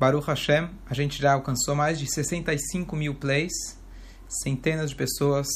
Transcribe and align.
Baruch 0.00 0.26
Hashem, 0.28 0.70
a 0.88 0.94
gente 0.94 1.20
já 1.20 1.34
alcançou 1.34 1.74
mais 1.74 1.98
de 1.98 2.10
65 2.10 2.96
mil 2.96 3.14
plays, 3.14 3.52
centenas 4.26 4.88
de 4.88 4.96
pessoas, 4.96 5.46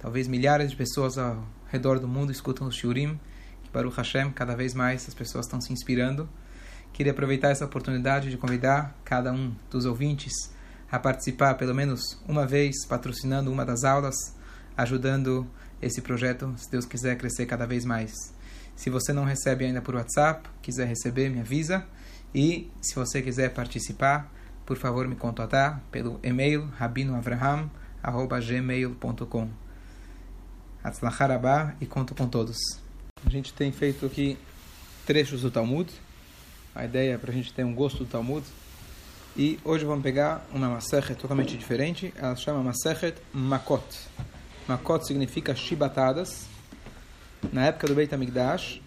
talvez 0.00 0.26
milhares 0.26 0.72
de 0.72 0.76
pessoas 0.76 1.16
ao 1.16 1.46
redor 1.68 2.00
do 2.00 2.08
mundo 2.08 2.32
escutam 2.32 2.66
o 2.66 2.72
Shurim. 2.72 3.16
Que 3.62 3.70
Baruch 3.70 3.96
Hashem, 3.96 4.32
cada 4.32 4.56
vez 4.56 4.74
mais 4.74 5.06
as 5.06 5.14
pessoas 5.14 5.46
estão 5.46 5.60
se 5.60 5.72
inspirando. 5.72 6.28
Queria 6.92 7.12
aproveitar 7.12 7.50
essa 7.50 7.64
oportunidade 7.64 8.28
de 8.28 8.36
convidar 8.36 8.98
cada 9.04 9.32
um 9.32 9.54
dos 9.70 9.84
ouvintes 9.84 10.32
a 10.90 10.98
participar 10.98 11.54
pelo 11.54 11.72
menos 11.72 12.20
uma 12.26 12.44
vez, 12.44 12.84
patrocinando 12.84 13.52
uma 13.52 13.64
das 13.64 13.84
aulas, 13.84 14.16
ajudando 14.76 15.46
esse 15.80 16.02
projeto, 16.02 16.52
se 16.56 16.68
Deus 16.68 16.84
quiser, 16.84 17.16
crescer 17.16 17.46
cada 17.46 17.68
vez 17.68 17.84
mais. 17.84 18.12
Se 18.74 18.90
você 18.90 19.12
não 19.12 19.22
recebe 19.22 19.64
ainda 19.64 19.80
por 19.80 19.94
WhatsApp, 19.94 20.48
quiser 20.60 20.88
receber, 20.88 21.30
me 21.30 21.38
avisa. 21.38 21.86
E 22.34 22.70
se 22.80 22.94
você 22.94 23.20
quiser 23.20 23.52
participar, 23.52 24.32
por 24.64 24.78
favor 24.78 25.06
me 25.06 25.16
contatar 25.16 25.82
pelo 25.90 26.18
e-mail 26.22 26.66
rabinoavraham.gmail.com 26.78 29.50
Atzlacharabá 30.82 31.74
e 31.80 31.86
conto 31.86 32.14
com 32.14 32.26
todos. 32.26 32.56
A 33.24 33.30
gente 33.30 33.52
tem 33.52 33.70
feito 33.70 34.04
aqui 34.06 34.36
trechos 35.06 35.42
do 35.42 35.50
Talmud. 35.50 35.92
A 36.74 36.84
ideia 36.84 37.14
é 37.14 37.18
para 37.18 37.30
a 37.30 37.34
gente 37.34 37.52
ter 37.52 37.64
um 37.64 37.74
gosto 37.74 38.04
do 38.04 38.10
Talmud. 38.10 38.44
E 39.36 39.60
hoje 39.64 39.84
vamos 39.84 40.02
pegar 40.02 40.44
uma 40.52 40.68
Masechet 40.68 41.14
totalmente 41.14 41.56
diferente. 41.56 42.12
Ela 42.16 42.34
chama 42.34 42.60
Masechet 42.62 43.16
Makot. 43.32 43.84
Makot 44.66 45.06
significa 45.06 45.54
chibatadas. 45.54 46.48
Na 47.52 47.66
época 47.66 47.86
do 47.86 47.94
Beit 47.94 48.12
HaMikdash, 48.14 48.80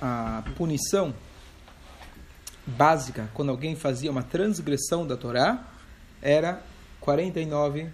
a 0.00 0.42
punição 0.56 1.14
básica, 2.66 3.28
quando 3.34 3.50
alguém 3.50 3.74
fazia 3.74 4.10
uma 4.10 4.22
transgressão 4.22 5.06
da 5.06 5.16
Torá, 5.16 5.64
era 6.20 6.62
49, 7.00 7.88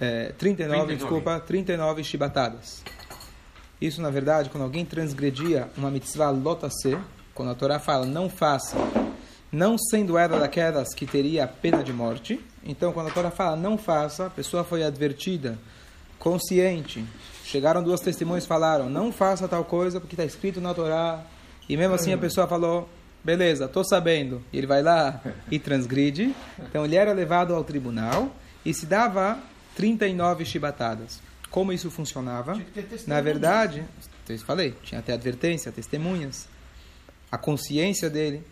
é, 0.00 0.32
39, 0.32 0.36
39, 0.38 0.96
desculpa, 0.96 1.40
39 1.40 2.04
chibatadas. 2.04 2.82
Isso, 3.80 4.00
na 4.00 4.10
verdade, 4.10 4.50
quando 4.50 4.62
alguém 4.62 4.84
transgredia 4.84 5.68
uma 5.76 5.90
mitzvah 5.90 6.30
lotase, 6.30 6.96
quando 7.34 7.50
a 7.50 7.54
Torá 7.54 7.78
fala 7.78 8.06
não 8.06 8.30
faça 8.30 8.76
não 9.54 9.78
sendo 9.78 10.18
ela 10.18 10.38
daquelas 10.38 10.92
que 10.94 11.06
teria 11.06 11.44
a 11.44 11.46
pena 11.46 11.82
de 11.82 11.92
morte. 11.92 12.40
Então, 12.64 12.92
quando 12.92 13.08
a 13.08 13.10
Torá 13.10 13.30
fala 13.30 13.56
não 13.56 13.78
faça, 13.78 14.26
a 14.26 14.30
pessoa 14.30 14.64
foi 14.64 14.82
advertida, 14.82 15.56
consciente. 16.18 17.04
Chegaram 17.44 17.82
duas 17.82 18.00
testemunhas 18.00 18.46
falaram 18.46 18.90
não 18.90 19.12
faça 19.12 19.46
tal 19.46 19.64
coisa 19.64 20.00
porque 20.00 20.14
está 20.14 20.24
escrito 20.24 20.60
na 20.60 20.74
Torá. 20.74 21.22
E 21.68 21.76
mesmo 21.76 21.94
assim 21.94 22.12
a 22.12 22.18
pessoa 22.18 22.46
falou 22.46 22.88
beleza, 23.24 23.64
estou 23.64 23.82
sabendo. 23.82 24.42
E 24.52 24.58
ele 24.58 24.66
vai 24.66 24.82
lá 24.82 25.20
e 25.50 25.58
transgride. 25.58 26.34
Então 26.58 26.84
ele 26.84 26.96
era 26.96 27.12
levado 27.12 27.54
ao 27.54 27.64
tribunal 27.64 28.34
e 28.64 28.74
se 28.74 28.86
dava 28.86 29.38
39 29.74 30.44
chibatadas. 30.44 31.20
Como 31.50 31.72
isso 31.72 31.90
funcionava? 31.90 32.60
Na 33.06 33.20
verdade, 33.20 33.84
eu 34.28 34.38
falei, 34.40 34.74
tinha 34.82 34.98
até 34.98 35.12
advertência, 35.12 35.70
testemunhas, 35.70 36.48
a 37.30 37.38
consciência 37.38 38.10
dele. 38.10 38.44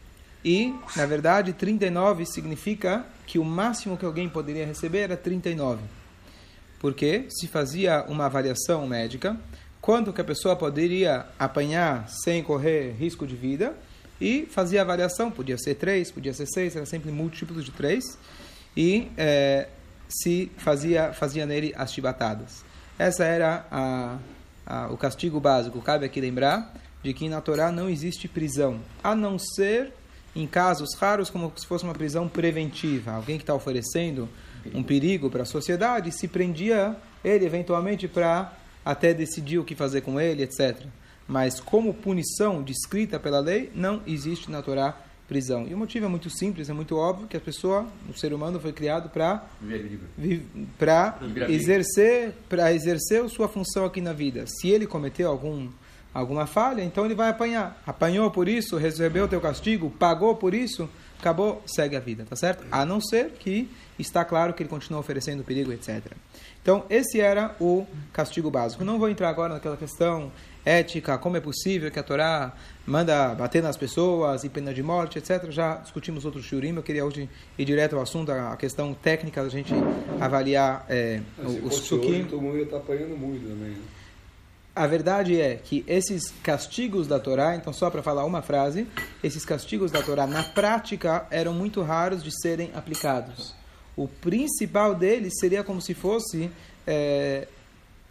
E, 0.45 0.75
na 0.97 1.07
verdade, 1.07 1.53
39 1.53 2.27
significa 2.27 3.05
que 3.27 3.39
o 3.39 3.45
máximo 3.45 3.97
que 3.97 4.05
alguém 4.05 4.29
poderia 4.29 4.67
receber 4.67 4.99
era 5.01 5.17
39. 5.17 5.83
Porque 6.81 7.27
se 7.29 7.47
fazia 7.47 8.05
uma 8.09 8.27
avaliação 8.27 8.87
médica, 8.87 9.37
quanto 9.81 10.13
que 10.13 10.21
a 10.21 10.25
pessoa 10.25 10.57
poderia 10.57 11.27
apanhar 11.39 12.09
sem 12.09 12.43
correr 12.43 12.93
risco 12.99 13.25
de 13.27 13.37
vida, 13.37 13.77
e 14.23 14.47
fazia 14.47 14.81
a 14.81 14.85
avaliação, 14.85 15.33
podia 15.33 15.59
ser 15.59 15.75
3, 15.75 16.13
podia 16.13 16.33
ser 16.33 16.47
6, 16.47 16.77
era 16.77 16.87
sempre 16.87 17.11
múltiplos 17.11 17.65
de 17.65 17.73
3, 17.73 18.17
e 18.77 19.11
é, 19.17 19.67
se 20.09 20.49
fazia, 20.59 21.13
fazia 21.13 21.45
nele 21.45 21.75
as 21.77 21.93
chibatadas. 21.93 22.65
Essa 22.97 23.25
era 23.25 23.67
a, 23.69 24.19
a, 24.65 24.87
o 24.93 24.97
castigo 24.97 25.41
básico. 25.41 25.83
Cabe 25.83 26.07
aqui 26.07 26.21
lembrar 26.21 26.73
de 27.03 27.13
que 27.13 27.29
na 27.29 27.41
Torá 27.41 27.73
não 27.73 27.91
existe 27.91 28.29
prisão, 28.29 28.81
a 29.03 29.13
não 29.13 29.41
ser 29.41 29.93
em 30.37 30.47
casos 30.47 30.95
raros, 30.95 31.29
como 31.29 31.53
se 31.57 31.67
fosse 31.67 31.83
uma 31.83 31.93
prisão 31.93 32.29
preventiva. 32.29 33.11
Alguém 33.11 33.39
que 33.39 33.43
está 33.43 33.55
oferecendo 33.55 34.29
um 34.73 34.85
perigo 34.85 35.29
para 35.29 35.43
a 35.43 35.47
sociedade, 35.47 36.13
se 36.13 36.29
prendia 36.29 36.97
ele 37.25 37.45
eventualmente 37.45 38.07
para 38.07 38.53
até 38.85 39.13
decidir 39.13 39.59
o 39.59 39.65
que 39.65 39.75
fazer 39.75 40.03
com 40.03 40.21
ele, 40.21 40.45
etc. 40.45 40.87
Mas 41.27 41.61
como 41.61 41.95
punição 41.95 42.63
descrita 42.63 43.19
pela 43.19 43.41
lei, 43.41 43.71
não 43.75 44.03
existe 44.07 44.51
na 44.51 44.63
Torá 44.63 44.97
prisão. 45.29 45.67
E 45.67 45.73
o 45.73 45.79
motivo 45.79 46.05
é 46.05 46.09
muito 46.09 46.29
simples, 46.29 46.69
é 46.69 46.73
muito 46.73 46.97
óbvio 46.97 47.27
que 47.27 47.37
a 47.37 47.41
pessoa, 47.41 47.87
o 48.09 48.19
ser 48.19 48.35
humano 48.35 48.61
foi 48.61 48.73
criado 48.73 49.09
para 49.09 49.47
para 50.79 51.19
exercer, 51.49 52.35
para 52.49 52.73
exercer 52.73 53.27
sua 53.31 53.49
função 53.49 53.85
aqui 53.85 54.01
na 54.01 54.13
vida. 54.13 54.45
Se 54.47 54.69
ele 54.69 54.87
cometeu 54.87 55.31
algum 55.31 55.69
alguma 56.13 56.47
falha, 56.47 56.83
então 56.83 57.07
ele 57.07 57.15
vai 57.15 57.31
apanhar. 57.31 57.83
Apanhou 57.87 58.31
por 58.31 58.47
isso, 58.49 58.77
recebeu 58.77 59.25
o 59.25 59.29
teu 59.29 59.41
castigo, 59.41 59.91
pagou 59.91 60.37
por 60.37 60.53
isso, 60.53 60.89
acabou, 61.23 61.63
segue 61.65 61.95
a 61.95 62.01
vida, 62.01 62.27
tá 62.29 62.35
certo? 62.35 62.65
A 62.71 62.85
não 62.85 63.01
ser 63.01 63.31
que 63.39 63.71
está 63.99 64.25
claro 64.25 64.53
que 64.53 64.63
ele 64.63 64.69
continua 64.69 64.99
oferecendo 64.99 65.45
perigo, 65.45 65.73
etc. 65.73 66.03
Então, 66.61 66.85
esse 66.91 67.21
era 67.21 67.55
o 67.61 67.87
castigo 68.13 68.51
básico. 68.51 68.85
Não 68.85 68.99
vou 68.99 69.09
entrar 69.09 69.29
agora 69.29 69.55
naquela 69.55 69.77
questão 69.77 70.33
ética, 70.65 71.17
como 71.19 71.37
é 71.37 71.41
possível 71.41 71.91
que 71.91 71.99
a 71.99 72.03
Torá 72.03 72.53
manda 72.87 73.35
bater 73.35 73.63
nas 73.63 73.77
pessoas 73.77 74.45
e 74.45 74.49
pena 74.49 74.75
de 74.75 74.83
morte, 74.83 75.19
etc. 75.19 75.51
Já 75.51 75.77
discutimos 75.77 76.25
outros 76.25 76.45
shurim, 76.45 76.75
eu 76.75 76.83
queria 76.83 77.05
hoje 77.05 77.29
ir 77.57 77.65
direto 77.65 77.97
ao 77.97 78.03
assunto, 78.03 78.31
a 78.31 78.57
questão 78.57 78.95
técnica 78.95 79.43
da 79.43 79.49
gente 79.49 79.73
avaliar 80.21 80.85
é, 80.89 81.21
o, 81.39 81.67
os 81.67 81.81
psukim. 81.81 82.25
Todo 82.25 82.43
mundo 82.43 82.59
está 82.59 82.77
apanhando 82.77 83.17
muito 83.17 83.49
também, 83.49 83.71
né? 83.71 83.83
A 84.75 84.87
verdade 84.87 85.39
é 85.39 85.57
que 85.57 85.85
esses 85.87 86.33
castigos 86.43 87.07
da 87.07 87.21
Torá, 87.21 87.55
então 87.55 87.75
só 87.75 87.91
para 87.91 88.03
falar 88.03 88.25
uma 88.25 88.41
frase, 88.41 88.87
esses 89.23 89.45
castigos 89.45 89.91
da 89.91 90.03
Torá 90.03 90.27
na 90.27 90.43
prática 90.43 91.27
eram 91.31 91.53
muito 91.53 91.83
raros 91.83 92.23
de 92.23 92.31
serem 92.41 92.71
aplicados. 92.75 93.55
O 93.95 94.09
principal 94.09 94.95
deles 94.95 95.35
seria 95.39 95.63
como 95.63 95.83
se 95.83 95.93
fosse 95.93 96.51
é, 96.87 97.47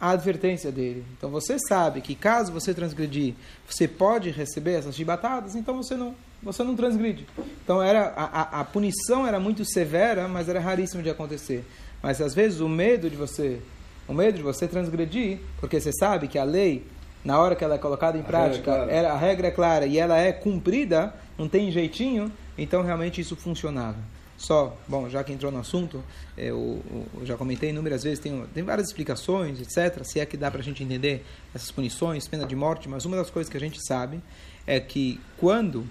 a 0.00 0.10
advertência 0.10 0.70
dele. 0.70 1.04
Então 1.18 1.30
você 1.30 1.58
sabe 1.58 2.00
que 2.00 2.14
caso 2.14 2.52
você 2.52 2.72
transgredir, 2.72 3.34
você 3.68 3.88
pode 3.88 4.30
receber 4.30 4.74
essas 4.74 4.94
chibatadas, 4.94 5.56
então 5.56 5.76
você 5.76 5.96
não, 5.96 6.14
você 6.40 6.62
não 6.62 6.76
transgride. 6.76 7.26
Então 7.64 7.82
era 7.82 8.12
a, 8.16 8.24
a, 8.24 8.60
a 8.60 8.64
punição 8.64 9.26
era 9.26 9.40
muito 9.40 9.64
severa, 9.64 10.28
mas 10.28 10.48
era 10.48 10.60
raríssimo 10.60 11.02
de 11.02 11.10
acontecer. 11.10 11.64
Mas 12.00 12.20
às 12.20 12.34
vezes 12.34 12.60
o 12.60 12.68
medo 12.68 13.10
de 13.10 13.16
você 13.16 13.60
o 14.06 14.14
medo 14.14 14.36
de 14.36 14.42
você 14.42 14.66
transgredir, 14.66 15.38
porque 15.58 15.80
você 15.80 15.92
sabe 15.92 16.28
que 16.28 16.38
a 16.38 16.44
lei, 16.44 16.86
na 17.24 17.38
hora 17.38 17.54
que 17.54 17.64
ela 17.64 17.74
é 17.74 17.78
colocada 17.78 18.16
em 18.16 18.20
a 18.20 18.24
prática, 18.24 18.84
regra 18.84 18.92
é 18.92 19.06
a 19.06 19.16
regra 19.16 19.48
é 19.48 19.50
clara 19.50 19.86
e 19.86 19.98
ela 19.98 20.18
é 20.18 20.32
cumprida, 20.32 21.14
não 21.38 21.48
tem 21.48 21.70
jeitinho, 21.70 22.30
então 22.56 22.82
realmente 22.82 23.20
isso 23.20 23.36
funcionava. 23.36 23.98
Só, 24.36 24.76
bom, 24.88 25.08
já 25.08 25.22
que 25.22 25.32
entrou 25.32 25.52
no 25.52 25.60
assunto, 25.60 26.02
eu, 26.36 26.82
eu 27.14 27.24
já 27.24 27.36
comentei 27.36 27.70
inúmeras 27.70 28.02
vezes, 28.02 28.18
tem, 28.18 28.44
tem 28.52 28.64
várias 28.64 28.88
explicações, 28.88 29.60
etc., 29.60 30.02
se 30.02 30.18
é 30.18 30.26
que 30.26 30.36
dá 30.36 30.50
para 30.50 30.60
a 30.60 30.64
gente 30.64 30.82
entender 30.82 31.24
essas 31.54 31.70
punições, 31.70 32.26
pena 32.26 32.44
de 32.44 32.56
morte, 32.56 32.88
mas 32.88 33.04
uma 33.04 33.16
das 33.16 33.30
coisas 33.30 33.48
que 33.48 33.56
a 33.56 33.60
gente 33.60 33.78
sabe 33.86 34.20
é 34.66 34.80
que 34.80 35.20
quando 35.36 35.86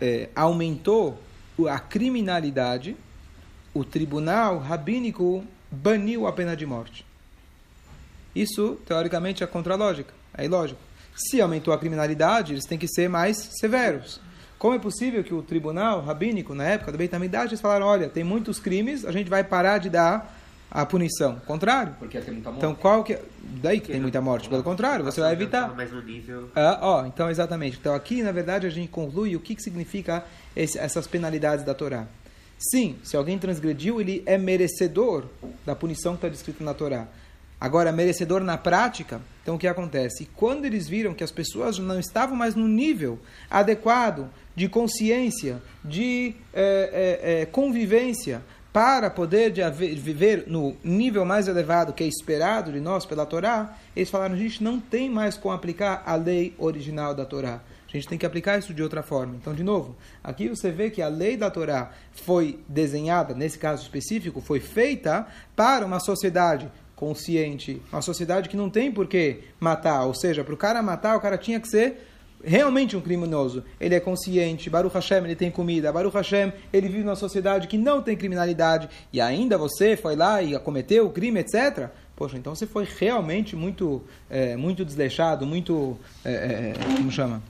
é, 0.00 0.30
aumentou 0.34 1.20
a 1.68 1.78
criminalidade, 1.78 2.96
o 3.74 3.84
tribunal 3.84 4.58
rabínico 4.58 5.44
baniu 5.70 6.26
a 6.26 6.32
pena 6.32 6.56
de 6.56 6.64
morte. 6.64 7.04
Isso, 8.34 8.78
teoricamente, 8.86 9.42
é 9.44 9.46
contra 9.46 9.74
a 9.74 9.76
lógica. 9.76 10.12
É 10.36 10.44
ilógico. 10.44 10.80
Se 11.14 11.40
aumentou 11.40 11.72
a 11.72 11.78
criminalidade, 11.78 12.54
eles 12.54 12.64
têm 12.64 12.78
que 12.78 12.88
ser 12.88 13.08
mais 13.08 13.36
severos. 13.60 14.20
Como 14.58 14.74
é 14.74 14.78
possível 14.78 15.22
que 15.22 15.34
o 15.34 15.42
tribunal 15.42 16.00
rabínico, 16.00 16.54
na 16.54 16.64
época 16.64 16.90
do 16.90 16.98
Beit 16.98 17.14
HaMikdash, 17.14 17.50
eles 17.50 17.60
falaram, 17.60 17.86
olha, 17.86 18.08
tem 18.08 18.24
muitos 18.24 18.58
crimes, 18.58 19.04
a 19.04 19.12
gente 19.12 19.28
vai 19.28 19.44
parar 19.44 19.78
de 19.78 19.90
dar 19.90 20.40
a 20.70 20.84
punição. 20.84 21.36
Contrário. 21.46 21.94
Porque 21.98 22.20
tem 22.20 22.34
muita 22.34 22.50
morte. 22.50 22.58
Então, 22.58 22.74
qual 22.74 23.04
que... 23.04 23.12
É? 23.12 23.22
Daí 23.62 23.78
que 23.78 23.92
tem 23.92 24.00
muita 24.00 24.20
morte. 24.20 24.48
Pelo 24.48 24.62
contrário, 24.62 25.04
você 25.04 25.20
vai 25.20 25.32
evitar. 25.32 25.72
Mas 25.76 25.92
no 25.92 26.02
nível... 26.02 26.50
Ah, 26.56 26.78
ó, 26.82 27.06
então, 27.06 27.30
exatamente. 27.30 27.78
Então, 27.78 27.94
aqui, 27.94 28.22
na 28.22 28.32
verdade, 28.32 28.66
a 28.66 28.70
gente 28.70 28.88
conclui 28.88 29.36
o 29.36 29.40
que, 29.40 29.54
que 29.54 29.62
significa 29.62 30.24
esse, 30.56 30.76
essas 30.78 31.06
penalidades 31.06 31.64
da 31.64 31.74
Torá. 31.74 32.06
Sim, 32.58 32.96
se 33.04 33.16
alguém 33.16 33.38
transgrediu, 33.38 34.00
ele 34.00 34.22
é 34.26 34.36
merecedor 34.36 35.24
da 35.64 35.76
punição 35.76 36.14
que 36.14 36.18
está 36.18 36.28
descrita 36.28 36.64
na 36.64 36.74
Torá. 36.74 37.06
Agora, 37.64 37.90
merecedor 37.90 38.42
na 38.42 38.58
prática, 38.58 39.22
então 39.42 39.54
o 39.54 39.58
que 39.58 39.66
acontece? 39.66 40.28
Quando 40.36 40.66
eles 40.66 40.86
viram 40.86 41.14
que 41.14 41.24
as 41.24 41.30
pessoas 41.30 41.78
não 41.78 41.98
estavam 41.98 42.36
mais 42.36 42.54
no 42.54 42.68
nível 42.68 43.18
adequado 43.50 44.28
de 44.54 44.68
consciência, 44.68 45.62
de 45.82 46.34
é, 46.52 47.22
é, 47.22 47.40
é, 47.40 47.46
convivência, 47.46 48.42
para 48.70 49.08
poder 49.08 49.50
de 49.50 49.62
haver, 49.62 49.94
viver 49.94 50.44
no 50.46 50.76
nível 50.84 51.24
mais 51.24 51.48
elevado 51.48 51.94
que 51.94 52.04
é 52.04 52.06
esperado 52.06 52.70
de 52.70 52.80
nós 52.80 53.06
pela 53.06 53.24
Torá, 53.24 53.74
eles 53.96 54.10
falaram: 54.10 54.34
a 54.34 54.38
gente 54.38 54.62
não 54.62 54.78
tem 54.78 55.08
mais 55.08 55.38
como 55.38 55.54
aplicar 55.54 56.02
a 56.04 56.16
lei 56.16 56.54
original 56.58 57.14
da 57.14 57.24
Torá. 57.24 57.62
A 57.88 57.96
gente 57.96 58.08
tem 58.08 58.18
que 58.18 58.26
aplicar 58.26 58.58
isso 58.58 58.74
de 58.74 58.82
outra 58.82 59.02
forma. 59.02 59.36
Então, 59.40 59.54
de 59.54 59.62
novo, 59.62 59.96
aqui 60.22 60.48
você 60.48 60.70
vê 60.70 60.90
que 60.90 61.00
a 61.00 61.08
lei 61.08 61.36
da 61.36 61.48
Torá 61.48 61.92
foi 62.12 62.58
desenhada, 62.68 63.32
nesse 63.34 63.56
caso 63.56 63.82
específico, 63.82 64.40
foi 64.40 64.58
feita 64.60 65.26
para 65.54 65.86
uma 65.86 66.00
sociedade 66.00 66.68
consciente, 66.96 67.82
uma 67.92 68.02
sociedade 68.02 68.48
que 68.48 68.56
não 68.56 68.70
tem 68.70 68.90
por 68.90 69.06
que 69.06 69.40
matar, 69.58 70.04
ou 70.04 70.14
seja, 70.14 70.44
para 70.44 70.54
o 70.54 70.56
cara 70.56 70.82
matar, 70.82 71.16
o 71.16 71.20
cara 71.20 71.36
tinha 71.36 71.60
que 71.60 71.68
ser 71.68 72.08
realmente 72.44 72.96
um 72.96 73.00
criminoso. 73.00 73.64
Ele 73.80 73.94
é 73.94 74.00
consciente, 74.00 74.68
Baruch 74.68 74.94
Hashem, 74.94 75.24
ele 75.24 75.34
tem 75.34 75.50
comida, 75.50 75.92
Baruch 75.92 76.14
Hashem, 76.14 76.52
ele 76.72 76.88
vive 76.88 77.02
numa 77.02 77.16
sociedade 77.16 77.66
que 77.66 77.78
não 77.78 78.02
tem 78.02 78.16
criminalidade, 78.16 78.88
e 79.12 79.20
ainda 79.20 79.56
você 79.56 79.96
foi 79.96 80.14
lá 80.14 80.42
e 80.42 80.58
cometeu 80.60 81.06
o 81.06 81.10
crime, 81.10 81.40
etc. 81.40 81.88
Poxa, 82.14 82.36
então 82.36 82.54
você 82.54 82.66
foi 82.66 82.86
realmente 82.98 83.56
muito, 83.56 84.02
é, 84.30 84.56
muito 84.56 84.84
desleixado, 84.84 85.44
muito, 85.44 85.98
é, 86.24 86.32
é, 86.32 86.74
como 86.96 87.10
chama? 87.10 87.42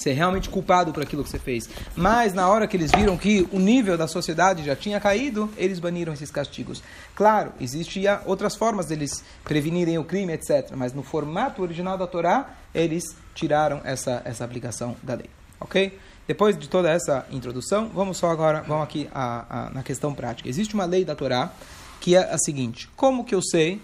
Ser 0.00 0.12
realmente 0.12 0.48
culpado 0.48 0.94
por 0.94 1.02
aquilo 1.02 1.22
que 1.22 1.30
você 1.30 1.38
fez. 1.38 1.68
Mas 1.94 2.32
na 2.32 2.48
hora 2.48 2.66
que 2.66 2.74
eles 2.74 2.90
viram 2.90 3.18
que 3.18 3.46
o 3.52 3.58
nível 3.58 3.98
da 3.98 4.08
sociedade 4.08 4.64
já 4.64 4.74
tinha 4.74 4.98
caído, 4.98 5.50
eles 5.58 5.78
baniram 5.78 6.14
esses 6.14 6.30
castigos. 6.30 6.82
Claro, 7.14 7.52
existiam 7.60 8.18
outras 8.24 8.56
formas 8.56 8.86
deles 8.86 9.22
prevenirem 9.44 9.98
o 9.98 10.04
crime, 10.04 10.32
etc. 10.32 10.70
Mas 10.74 10.94
no 10.94 11.02
formato 11.02 11.60
original 11.60 11.98
da 11.98 12.06
Torá, 12.06 12.54
eles 12.74 13.14
tiraram 13.34 13.82
essa, 13.84 14.22
essa 14.24 14.42
aplicação 14.42 14.96
da 15.02 15.12
lei. 15.12 15.28
Ok? 15.60 15.98
Depois 16.26 16.56
de 16.56 16.66
toda 16.66 16.90
essa 16.90 17.26
introdução, 17.30 17.90
vamos 17.92 18.16
só 18.16 18.30
agora, 18.30 18.62
vamos 18.62 18.84
aqui 18.84 19.06
a, 19.12 19.66
a, 19.66 19.70
na 19.70 19.82
questão 19.82 20.14
prática. 20.14 20.48
Existe 20.48 20.72
uma 20.72 20.86
lei 20.86 21.04
da 21.04 21.14
Torá 21.14 21.52
que 22.00 22.16
é 22.16 22.20
a 22.20 22.38
seguinte: 22.38 22.88
como 22.96 23.22
que 23.22 23.34
eu 23.34 23.42
sei 23.42 23.82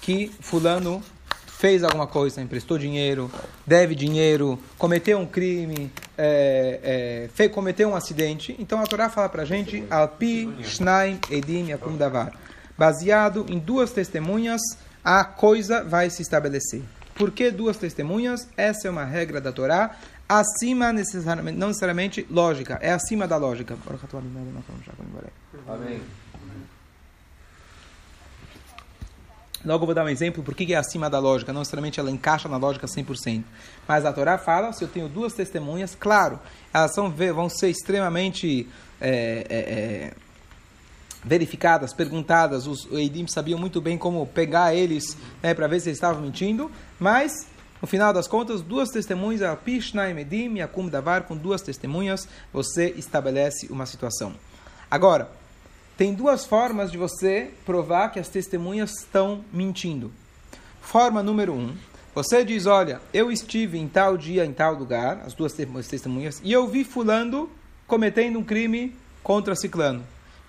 que 0.00 0.28
fulano 0.40 1.02
fez 1.58 1.82
alguma 1.82 2.06
coisa, 2.06 2.40
emprestou 2.40 2.78
dinheiro, 2.78 3.30
deve 3.66 3.94
dinheiro, 3.94 4.58
cometeu 4.76 5.18
um 5.18 5.26
crime, 5.26 5.90
é, 6.16 6.80
é, 6.82 7.28
fez, 7.34 7.50
cometeu 7.50 7.88
um 7.88 7.96
acidente? 7.96 8.54
Então 8.58 8.80
a 8.80 8.84
Torá 8.84 9.08
fala 9.08 9.28
para 9.28 9.42
a 9.42 9.46
gente: 9.46 9.84
Alpi 9.90 10.52
Shnaim 10.62 11.18
Edim 11.30 11.70
Yakum 11.70 11.96
Davar. 11.96 12.32
Baseado 12.76 13.46
em 13.48 13.58
duas 13.58 13.90
testemunhas, 13.90 14.60
a 15.02 15.24
coisa 15.24 15.82
vai 15.82 16.10
se 16.10 16.20
estabelecer. 16.20 16.82
Por 17.14 17.30
que 17.30 17.50
duas 17.50 17.78
testemunhas? 17.78 18.46
Essa 18.54 18.88
é 18.88 18.90
uma 18.90 19.04
regra 19.04 19.40
da 19.40 19.50
Torá, 19.50 19.96
acima 20.28 20.92
necessariamente, 20.92 21.58
não 21.58 21.68
necessariamente 21.68 22.26
lógica, 22.30 22.78
é 22.82 22.92
acima 22.92 23.26
da 23.26 23.38
lógica. 23.38 23.74
Amém. 25.66 26.02
Logo 29.66 29.84
vou 29.84 29.94
dar 29.94 30.04
um 30.04 30.08
exemplo 30.08 30.44
por 30.44 30.54
que 30.54 30.72
é 30.72 30.76
acima 30.76 31.10
da 31.10 31.18
lógica, 31.18 31.52
não 31.52 31.60
necessariamente 31.60 31.98
ela 31.98 32.08
encaixa 32.08 32.48
na 32.48 32.56
lógica 32.56 32.86
100%. 32.86 33.42
Mas 33.86 34.04
a 34.04 34.12
Torá 34.12 34.38
fala, 34.38 34.72
se 34.72 34.84
eu 34.84 34.88
tenho 34.88 35.08
duas 35.08 35.32
testemunhas, 35.32 35.96
claro, 35.98 36.38
elas 36.72 36.94
são, 36.94 37.10
vão 37.10 37.48
ser 37.48 37.68
extremamente 37.68 38.68
é, 39.00 39.44
é, 39.50 39.56
é, 39.58 40.14
verificadas, 41.24 41.92
perguntadas. 41.92 42.68
Os 42.68 42.86
Eidim 42.92 43.26
sabiam 43.26 43.58
muito 43.58 43.80
bem 43.80 43.98
como 43.98 44.24
pegar 44.28 44.72
eles 44.72 45.16
né, 45.42 45.52
para 45.52 45.66
ver 45.66 45.80
se 45.80 45.88
eles 45.88 45.96
estavam 45.96 46.22
mentindo, 46.22 46.70
mas 47.00 47.48
no 47.82 47.88
final 47.88 48.12
das 48.12 48.28
contas, 48.28 48.62
duas 48.62 48.90
testemunhas, 48.90 49.42
a 49.42 49.56
Pishna 49.56 50.08
e 50.08 50.14
Medim 50.14 50.54
e 50.54 50.62
Akum 50.62 50.88
Davar, 50.88 51.24
com 51.24 51.36
duas 51.36 51.60
testemunhas, 51.60 52.28
você 52.52 52.94
estabelece 52.96 53.66
uma 53.68 53.84
situação. 53.84 54.32
Agora, 54.88 55.28
tem 55.96 56.12
duas 56.12 56.44
formas 56.44 56.92
de 56.92 56.98
você 56.98 57.50
provar 57.64 58.10
que 58.10 58.20
as 58.20 58.28
testemunhas 58.28 58.98
estão 58.98 59.44
mentindo. 59.52 60.12
Forma 60.80 61.22
número 61.22 61.54
um, 61.54 61.74
você 62.14 62.44
diz, 62.44 62.66
olha, 62.66 63.00
eu 63.12 63.30
estive 63.30 63.78
em 63.78 63.88
tal 63.88 64.16
dia, 64.16 64.44
em 64.44 64.52
tal 64.52 64.74
lugar, 64.74 65.22
as 65.26 65.34
duas 65.34 65.52
testemunhas, 65.52 66.40
e 66.42 66.52
eu 66.52 66.66
vi 66.66 66.84
fulano 66.84 67.50
cometendo 67.86 68.38
um 68.38 68.44
crime 68.44 68.96
contra 69.22 69.54
ciclano. 69.54 70.02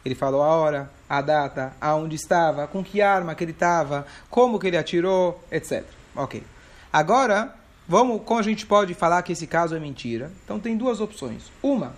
Ele 0.05 0.15
falou 0.15 0.41
a 0.41 0.47
hora, 0.47 0.91
a 1.09 1.21
data, 1.21 1.73
aonde 1.81 2.15
estava, 2.15 2.67
com 2.67 2.83
que 2.83 3.01
arma 3.01 3.35
que 3.35 3.43
ele 3.43 3.51
estava, 3.51 4.05
como 4.29 4.59
que 4.59 4.67
ele 4.67 4.77
atirou, 4.77 5.43
etc. 5.51 5.83
Ok. 6.15 6.43
Agora, 6.91 7.53
vamos, 7.87 8.21
como 8.23 8.39
a 8.39 8.43
gente 8.43 8.65
pode 8.65 8.93
falar 8.93 9.21
que 9.21 9.33
esse 9.33 9.45
caso 9.45 9.75
é 9.75 9.79
mentira? 9.79 10.31
Então 10.45 10.59
tem 10.59 10.77
duas 10.77 11.01
opções. 11.01 11.51
Uma, 11.61 11.93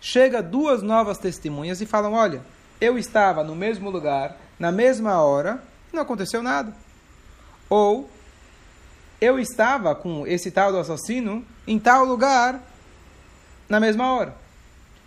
chega 0.00 0.40
duas 0.40 0.82
novas 0.82 1.18
testemunhas 1.18 1.80
e 1.80 1.86
falam, 1.86 2.12
olha, 2.12 2.40
eu 2.80 2.98
estava 2.98 3.42
no 3.42 3.54
mesmo 3.54 3.90
lugar, 3.90 4.36
na 4.58 4.70
mesma 4.70 5.22
hora, 5.22 5.62
e 5.92 5.96
não 5.96 6.02
aconteceu 6.02 6.42
nada. 6.42 6.72
Ou 7.68 8.08
eu 9.20 9.38
estava 9.38 9.94
com 9.94 10.26
esse 10.26 10.50
tal 10.50 10.72
do 10.72 10.78
assassino 10.78 11.44
em 11.66 11.78
tal 11.78 12.04
lugar 12.04 12.62
na 13.68 13.80
mesma 13.80 14.12
hora. 14.12 14.34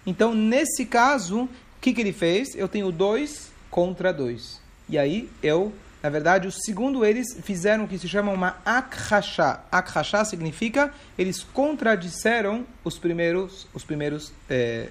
Então, 0.06 0.34
nesse 0.34 0.86
caso, 0.86 1.44
o 1.44 1.50
que, 1.80 1.94
que 1.94 2.02
ele 2.02 2.14
fez? 2.14 2.56
Eu 2.56 2.68
tenho 2.68 2.92
dois 2.92 3.52
contra 3.70 4.14
dois. 4.14 4.60
E 4.90 4.98
aí 4.98 5.30
eu, 5.42 5.74
na 6.04 6.10
verdade, 6.10 6.48
o 6.48 6.52
segundo 6.52 7.06
eles 7.06 7.28
fizeram 7.44 7.86
o 7.86 7.88
que 7.88 7.98
se 7.98 8.10
chama 8.10 8.32
uma 8.32 8.58
akhashá. 8.66 9.64
Akhashá 9.72 10.26
significa 10.26 10.94
eles 11.18 11.44
contradisseram 11.44 12.66
os 12.84 13.00
primeiros, 13.00 13.68
os 13.74 13.84
primeiros 13.84 14.34
é, 14.50 14.90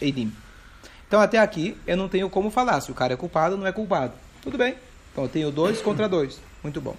Eidim. 0.00 0.32
Então, 1.06 1.20
até 1.20 1.38
aqui, 1.38 1.76
eu 1.86 1.96
não 1.96 2.08
tenho 2.08 2.28
como 2.28 2.50
falar 2.50 2.80
se 2.80 2.90
o 2.90 2.94
cara 2.94 3.14
é 3.14 3.16
culpado 3.16 3.54
ou 3.54 3.60
não 3.60 3.66
é 3.66 3.72
culpado. 3.72 4.12
Tudo 4.42 4.58
bem. 4.58 4.74
Então, 5.12 5.24
eu 5.24 5.28
tenho 5.28 5.50
dois 5.50 5.80
contra 5.82 6.08
dois. 6.08 6.40
Muito 6.62 6.80
bom. 6.80 6.96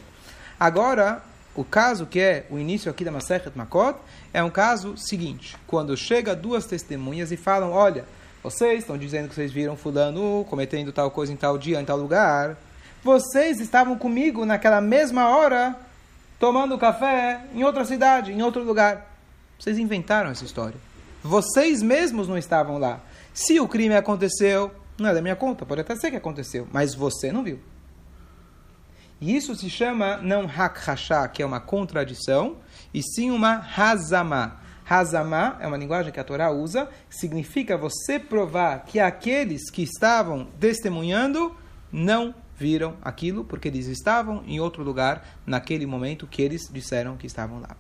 Agora, 0.60 1.22
o 1.56 1.64
caso 1.64 2.06
que 2.06 2.20
é 2.20 2.46
o 2.50 2.60
início 2.60 2.90
aqui 2.92 3.04
da 3.04 3.12
Masechet 3.12 3.52
Makot 3.56 3.98
é 4.34 4.44
um 4.44 4.50
caso 4.50 4.96
seguinte. 4.98 5.58
Quando 5.66 5.96
chega 5.96 6.36
duas 6.36 6.66
testemunhas 6.66 7.32
e 7.32 7.38
falam, 7.38 7.72
olha, 7.72 8.06
vocês 8.44 8.80
estão 8.80 8.98
dizendo 8.98 9.28
que 9.28 9.36
vocês 9.36 9.52
viram 9.52 9.76
fulano 9.76 10.46
cometendo 10.50 10.92
tal 10.92 11.10
coisa 11.10 11.34
em 11.34 11.36
tal 11.36 11.58
dia, 11.58 11.82
em 11.82 11.86
tal 11.86 11.98
lugar. 11.98 12.56
Vocês 13.04 13.60
estavam 13.60 13.98
comigo 13.98 14.46
naquela 14.46 14.80
mesma 14.80 15.30
hora 15.30 15.76
tomando 16.40 16.78
café 16.78 17.42
em 17.54 17.64
outra 17.64 17.86
cidade, 17.86 18.32
em 18.32 18.42
outro 18.42 18.64
lugar. 18.64 19.12
Vocês 19.58 19.78
inventaram 19.78 20.30
essa 20.30 20.44
história. 20.44 20.76
Vocês 21.24 21.82
mesmos 21.82 22.28
não 22.28 22.38
estavam 22.38 22.78
lá. 22.78 23.00
Se 23.36 23.60
o 23.60 23.68
crime 23.68 23.94
aconteceu, 23.94 24.72
não 24.98 25.10
é 25.10 25.14
da 25.14 25.22
minha 25.22 25.36
conta, 25.36 25.66
pode 25.66 25.82
até 25.82 25.94
ser 25.98 26.10
que 26.10 26.16
aconteceu, 26.16 26.70
mas 26.72 26.96
você 26.96 27.34
não 27.34 27.44
viu. 27.44 27.60
E 29.20 29.36
isso 29.36 29.54
se 29.56 29.70
chama 29.70 30.16
não 30.16 30.46
hak 30.46 30.80
que 31.34 31.44
é 31.44 31.46
uma 31.46 31.60
contradição, 31.60 32.56
e 32.94 33.04
sim 33.04 33.32
uma 33.32 33.62
hazamá. 33.76 34.62
Hazamá 34.90 35.58
é 35.60 35.68
uma 35.68 35.76
linguagem 35.76 36.14
que 36.14 36.20
a 36.20 36.24
Torá 36.24 36.50
usa, 36.50 36.88
significa 37.10 37.78
você 37.78 38.18
provar 38.18 38.86
que 38.86 39.02
aqueles 39.02 39.70
que 39.70 39.84
estavam 39.84 40.48
testemunhando 40.58 41.54
não 41.92 42.34
viram 42.58 42.96
aquilo, 43.02 43.44
porque 43.44 43.68
eles 43.68 43.88
estavam 43.88 44.46
em 44.48 44.62
outro 44.62 44.82
lugar 44.82 45.42
naquele 45.46 45.86
momento 45.86 46.26
que 46.26 46.42
eles 46.42 46.70
disseram 46.72 47.18
que 47.18 47.28
estavam 47.28 47.60
lá. 47.60 47.76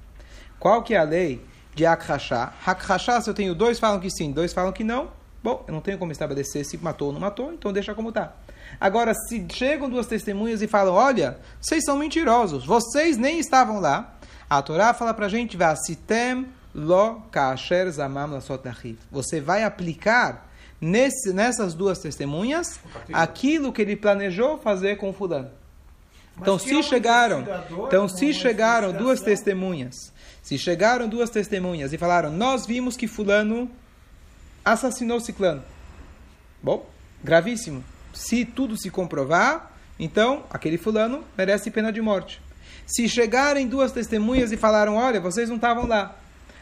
Qual 0.59 0.83
que 0.83 0.93
é 0.93 0.97
a 0.97 1.03
lei 1.03 1.41
de 1.74 1.85
Akhashá? 1.85 2.53
Akhashá, 2.65 3.21
se 3.21 3.29
eu 3.29 3.33
tenho 3.33 3.55
dois 3.55 3.79
falam 3.79 4.01
que 4.01 4.09
sim, 4.09 4.33
dois 4.33 4.51
falam 4.51 4.74
que 4.74 4.83
não, 4.83 5.12
Bom, 5.45 5.63
eu 5.67 5.73
não 5.75 5.79
tenho 5.79 5.99
como 5.99 6.11
estabelecer 6.11 6.65
se 6.65 6.75
matou 6.75 7.09
ou 7.09 7.13
não 7.13 7.19
matou, 7.19 7.53
então 7.53 7.71
deixa 7.71 7.93
como 7.93 8.09
está. 8.09 8.33
Agora, 8.81 9.13
se 9.13 9.45
chegam 9.53 9.87
duas 9.87 10.07
testemunhas 10.07 10.63
e 10.63 10.67
falam, 10.67 10.95
olha, 10.95 11.37
vocês 11.61 11.83
são 11.85 11.99
mentirosos, 11.99 12.65
vocês 12.65 13.15
nem 13.15 13.37
estavam 13.37 13.79
lá, 13.79 14.15
a 14.49 14.59
Torá 14.63 14.91
fala 14.91 15.13
para 15.13 15.27
a 15.27 15.29
gente, 15.29 15.55
Vasitem 15.55 16.47
lo 16.73 17.21
kasher 17.29 17.91
zamam 17.91 18.39
Você 19.11 19.39
vai 19.39 19.63
aplicar 19.63 20.49
nesse, 20.81 21.31
nessas 21.31 21.75
duas 21.75 21.99
testemunhas 21.99 22.79
aquilo 23.13 23.71
que 23.71 23.83
ele 23.83 23.95
planejou 23.95 24.57
fazer 24.57 24.95
com 24.95 25.13
fulano. 25.13 25.51
Então, 26.41 26.57
se 26.57 26.81
chegaram, 26.81 27.45
então 27.85 28.09
se 28.09 28.33
chegaram 28.33 28.91
duas 28.91 29.21
testemunhas, 29.21 30.11
se 30.41 30.57
chegaram 30.57 31.07
duas 31.07 31.29
testemunhas 31.29 31.93
e 31.93 31.99
falaram, 31.99 32.31
nós 32.31 32.65
vimos 32.65 32.97
que 32.97 33.07
fulano 33.07 33.69
assassinou 34.65 35.19
Ciclano. 35.19 35.63
Bom, 36.62 36.89
gravíssimo. 37.24 37.84
Se 38.12 38.43
tudo 38.43 38.75
se 38.75 38.89
comprovar, 38.89 39.72
então 40.00 40.43
aquele 40.50 40.77
fulano 40.77 41.24
merece 41.38 41.69
pena 41.69 41.93
de 41.93 42.01
morte. 42.01 42.41
Se 42.88 43.07
chegarem 43.07 43.67
duas 43.67 43.91
testemunhas 43.91 44.51
e 44.51 44.57
falaram, 44.57 44.95
olha, 44.95 45.22
vocês 45.22 45.48
não 45.48 45.55
estavam 45.55 45.86
lá. 45.86 46.15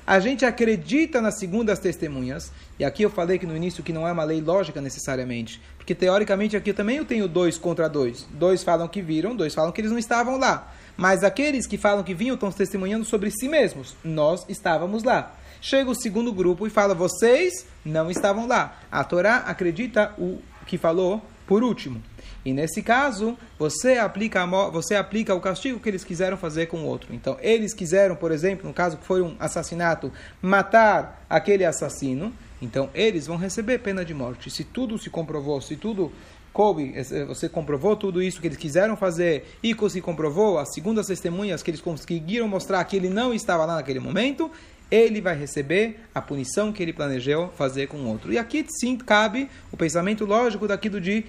A 0.05 0.19
gente 0.19 0.43
acredita 0.43 1.21
nas 1.21 1.39
segundas 1.39 1.79
testemunhas, 1.79 2.51
e 2.77 2.83
aqui 2.83 3.03
eu 3.03 3.09
falei 3.09 3.39
que 3.39 3.45
no 3.45 3.55
início 3.55 3.81
que 3.81 3.93
não 3.93 4.05
é 4.05 4.11
uma 4.11 4.25
lei 4.25 4.41
lógica 4.41 4.81
necessariamente, 4.81 5.61
porque 5.77 5.95
teoricamente 5.95 6.57
aqui 6.57 6.71
eu 6.71 6.73
também 6.73 6.97
eu 6.97 7.05
tenho 7.05 7.25
dois 7.25 7.57
contra 7.57 7.87
dois. 7.87 8.27
Dois 8.31 8.63
falam 8.63 8.87
que 8.89 9.01
viram, 9.01 9.33
dois 9.33 9.53
falam 9.53 9.71
que 9.71 9.79
eles 9.79 9.91
não 9.91 9.97
estavam 9.97 10.37
lá. 10.37 10.73
Mas 10.95 11.23
aqueles 11.23 11.65
que 11.65 11.77
falam 11.77 12.03
que 12.03 12.13
vinham 12.13 12.35
estão 12.35 12.51
testemunhando 12.51 13.05
sobre 13.05 13.31
si 13.31 13.47
mesmos. 13.47 13.95
Nós 14.03 14.45
estávamos 14.47 15.03
lá. 15.03 15.35
Chega 15.61 15.89
o 15.89 15.95
segundo 15.95 16.31
grupo 16.33 16.67
e 16.67 16.69
fala: 16.69 16.93
vocês 16.93 17.65
não 17.85 18.11
estavam 18.11 18.47
lá. 18.47 18.79
A 18.91 19.03
Torá 19.03 19.37
acredita 19.37 20.13
o 20.17 20.39
que 20.65 20.77
falou 20.77 21.21
por 21.47 21.63
último. 21.63 22.01
E 22.45 22.53
nesse 22.53 22.81
caso, 22.81 23.37
você 23.57 23.97
aplica, 23.97 24.45
você 24.69 24.95
aplica 24.95 25.33
o 25.33 25.39
castigo 25.39 25.79
que 25.79 25.87
eles 25.87 26.03
quiseram 26.03 26.35
fazer 26.35 26.65
com 26.65 26.77
o 26.79 26.85
outro. 26.85 27.13
Então, 27.13 27.37
eles 27.41 27.73
quiseram, 27.73 28.15
por 28.15 28.31
exemplo, 28.31 28.67
no 28.67 28.73
caso 28.73 28.97
que 28.97 29.05
foi 29.05 29.21
um 29.21 29.35
assassinato, 29.39 30.11
matar 30.41 31.25
aquele 31.29 31.63
assassino. 31.63 32.33
Então, 32.61 32.89
eles 32.93 33.27
vão 33.27 33.37
receber 33.37 33.79
pena 33.79 34.03
de 34.03 34.13
morte. 34.13 34.49
Se 34.49 34.63
tudo 34.63 34.97
se 34.97 35.09
comprovou, 35.09 35.61
se 35.61 35.77
tudo 35.77 36.11
coube, 36.53 36.93
você 37.27 37.49
comprovou 37.49 37.95
tudo 37.95 38.21
isso 38.21 38.39
que 38.39 38.47
eles 38.47 38.57
quiseram 38.57 38.95
fazer 38.95 39.57
e 39.61 39.75
se 39.89 39.99
comprovou, 39.99 40.59
as 40.59 40.71
segundas 40.71 41.07
testemunhas 41.07 41.63
que 41.63 41.71
eles 41.71 41.81
conseguiram 41.81 42.47
mostrar 42.47 42.83
que 42.85 42.95
ele 42.95 43.09
não 43.09 43.33
estava 43.33 43.65
lá 43.65 43.75
naquele 43.75 43.99
momento, 43.99 44.51
ele 44.91 45.19
vai 45.19 45.35
receber 45.35 45.99
a 46.13 46.21
punição 46.21 46.71
que 46.71 46.83
ele 46.83 46.93
planejou 46.93 47.49
fazer 47.57 47.87
com 47.87 47.97
o 47.97 48.07
outro. 48.07 48.31
E 48.31 48.37
aqui 48.37 48.63
sim 48.69 48.95
cabe 48.95 49.49
o 49.71 49.77
pensamento 49.77 50.23
lógico 50.23 50.67
daquilo 50.67 51.01
de 51.01 51.25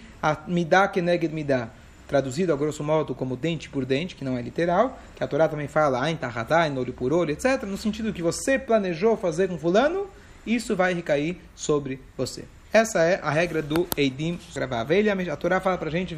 midá 0.47 0.87
keneged 0.87 1.33
midá, 1.33 1.71
traduzido 2.07 2.53
a 2.53 2.57
grosso 2.57 2.85
modo 2.85 3.15
como 3.15 3.35
dente 3.35 3.71
por 3.71 3.87
dente, 3.87 4.15
que 4.15 4.25
não 4.25 4.37
é 4.37 4.43
literal, 4.43 5.01
que 5.17 5.25
a 5.25 5.27
Torá 5.27 5.49
também 5.49 5.67
fala 5.67 6.03
ain 6.03 6.17
tahatai, 6.17 6.71
olho 6.77 6.93
por 6.93 7.11
olho, 7.15 7.31
etc., 7.31 7.63
no 7.63 7.79
sentido 7.79 8.13
que 8.13 8.23
você 8.23 8.59
planejou 8.59 9.17
fazer 9.17 9.49
com 9.49 9.59
fulano, 9.59 10.07
isso 10.47 10.77
vai 10.77 10.93
recair 10.93 11.39
sobre 11.57 11.99
você. 12.19 12.45
Essa 12.75 13.05
é 13.05 13.21
a 13.23 13.31
regra 13.31 13.63
do 13.63 13.87
Eidim 13.97 14.37
gravar. 14.53 14.85
A 15.33 15.37
Torá 15.37 15.61
fala 15.61 15.79
para 15.79 15.89
a 15.89 15.93
gente, 15.93 16.17